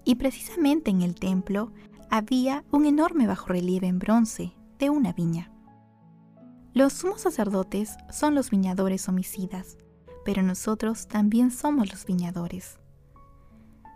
y 0.05 0.15
precisamente 0.15 0.93
en 0.93 1.03
el 1.03 1.17
templo 1.17 1.73
había 2.09 2.65
un 2.71 2.87
enorme 2.87 3.27
bajorrelieve 3.27 3.89
en 3.89 3.99
bronce 3.99 4.53
de 4.79 4.91
una 4.91 5.13
viña. 5.13 5.51
Los 6.73 6.93
sumos 6.93 7.23
sacerdotes 7.23 7.97
son 8.11 8.37
los 8.37 8.51
viñadores 8.51 9.09
homicidas, 9.09 9.77
pero 10.25 10.43
nosotros 10.43 11.09
también 11.09 11.51
somos 11.51 11.91
los 11.91 12.07
viñadores. 12.07 12.79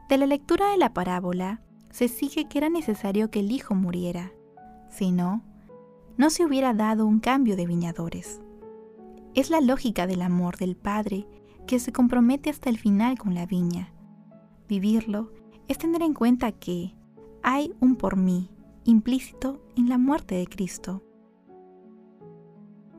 De 0.08 0.18
la 0.18 0.26
lectura 0.26 0.72
de 0.72 0.78
la 0.78 0.92
parábola 0.92 1.62
se 1.90 2.08
sigue 2.08 2.48
que 2.48 2.58
era 2.58 2.68
necesario 2.68 3.30
que 3.30 3.40
el 3.40 3.52
hijo 3.52 3.76
muriera, 3.76 4.32
si 4.90 5.12
no, 5.12 5.44
no 6.16 6.30
se 6.30 6.44
hubiera 6.44 6.74
dado 6.74 7.06
un 7.06 7.20
cambio 7.20 7.54
de 7.54 7.66
viñadores. 7.66 8.40
Es 9.34 9.50
la 9.50 9.60
lógica 9.60 10.08
del 10.08 10.22
amor 10.22 10.56
del 10.56 10.74
Padre 10.74 11.28
que 11.68 11.78
se 11.78 11.92
compromete 11.92 12.48
hasta 12.48 12.70
el 12.70 12.78
final 12.78 13.18
con 13.18 13.34
la 13.34 13.44
viña. 13.44 13.92
Vivirlo 14.68 15.30
es 15.68 15.76
tener 15.76 16.00
en 16.00 16.14
cuenta 16.14 16.50
que 16.50 16.96
hay 17.42 17.74
un 17.78 17.94
por 17.94 18.16
mí 18.16 18.50
implícito 18.84 19.62
en 19.76 19.90
la 19.90 19.98
muerte 19.98 20.34
de 20.34 20.46
Cristo. 20.46 21.04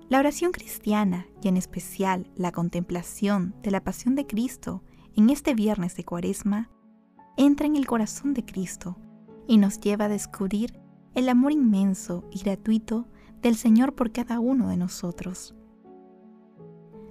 La 0.07 0.19
oración 0.19 0.51
cristiana 0.51 1.25
y 1.41 1.47
en 1.47 1.57
especial 1.57 2.29
la 2.35 2.51
contemplación 2.51 3.55
de 3.63 3.71
la 3.71 3.83
pasión 3.83 4.13
de 4.13 4.27
Cristo 4.27 4.83
en 5.15 5.31
este 5.31 5.55
viernes 5.55 5.95
de 5.95 6.05
Cuaresma 6.05 6.69
entra 7.37 7.65
en 7.65 7.75
el 7.75 7.87
corazón 7.87 8.35
de 8.35 8.45
Cristo 8.45 8.97
y 9.47 9.57
nos 9.57 9.79
lleva 9.79 10.05
a 10.05 10.09
descubrir 10.09 10.79
el 11.15 11.27
amor 11.27 11.53
inmenso 11.53 12.23
y 12.31 12.39
gratuito 12.43 13.07
del 13.41 13.55
Señor 13.55 13.95
por 13.95 14.11
cada 14.11 14.39
uno 14.39 14.69
de 14.69 14.77
nosotros. 14.77 15.55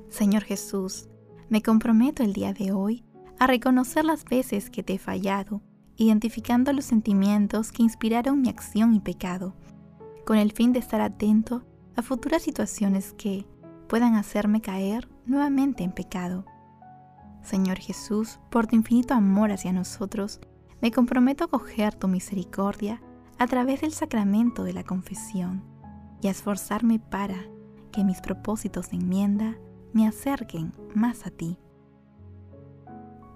Señor 0.08 0.44
Jesús, 0.44 1.08
me 1.48 1.62
comprometo 1.62 2.22
el 2.22 2.32
día 2.32 2.52
de 2.52 2.72
hoy 2.72 3.04
a 3.38 3.46
reconocer 3.46 4.04
las 4.04 4.24
veces 4.24 4.70
que 4.70 4.82
te 4.82 4.94
he 4.94 4.98
fallado, 4.98 5.62
identificando 5.96 6.72
los 6.72 6.84
sentimientos 6.84 7.72
que 7.72 7.82
inspiraron 7.82 8.40
mi 8.40 8.48
acción 8.48 8.94
y 8.94 9.00
pecado, 9.00 9.54
con 10.26 10.36
el 10.36 10.52
fin 10.52 10.72
de 10.72 10.78
estar 10.78 11.00
atento 11.00 11.64
a 11.96 12.02
futuras 12.02 12.42
situaciones 12.42 13.14
que 13.14 13.46
puedan 13.88 14.14
hacerme 14.14 14.60
caer 14.60 15.08
nuevamente 15.24 15.84
en 15.84 15.92
pecado. 15.92 16.44
Señor 17.42 17.78
Jesús, 17.78 18.38
por 18.50 18.66
tu 18.66 18.76
infinito 18.76 19.14
amor 19.14 19.50
hacia 19.52 19.72
nosotros, 19.72 20.40
me 20.82 20.92
comprometo 20.92 21.44
a 21.44 21.48
coger 21.48 21.94
tu 21.94 22.06
misericordia 22.08 23.00
a 23.38 23.46
través 23.46 23.80
del 23.80 23.92
sacramento 23.92 24.64
de 24.64 24.74
la 24.74 24.84
confesión 24.84 25.64
y 26.20 26.28
a 26.28 26.30
esforzarme 26.30 26.98
para 26.98 27.36
que 27.92 28.04
mis 28.04 28.20
propósitos 28.20 28.90
de 28.90 28.96
enmienda 28.98 29.56
me 29.92 30.06
acerquen 30.06 30.72
más 30.94 31.26
a 31.26 31.30
ti. 31.30 31.58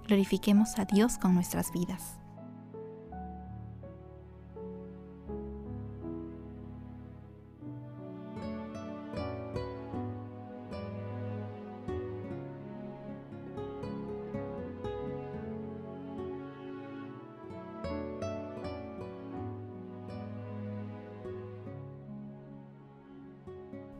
Glorifiquemos 0.06 0.78
a 0.78 0.84
Dios 0.84 1.18
con 1.18 1.34
nuestras 1.34 1.72
vidas. 1.72 2.18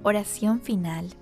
Oración 0.05 0.61
final. 0.61 1.22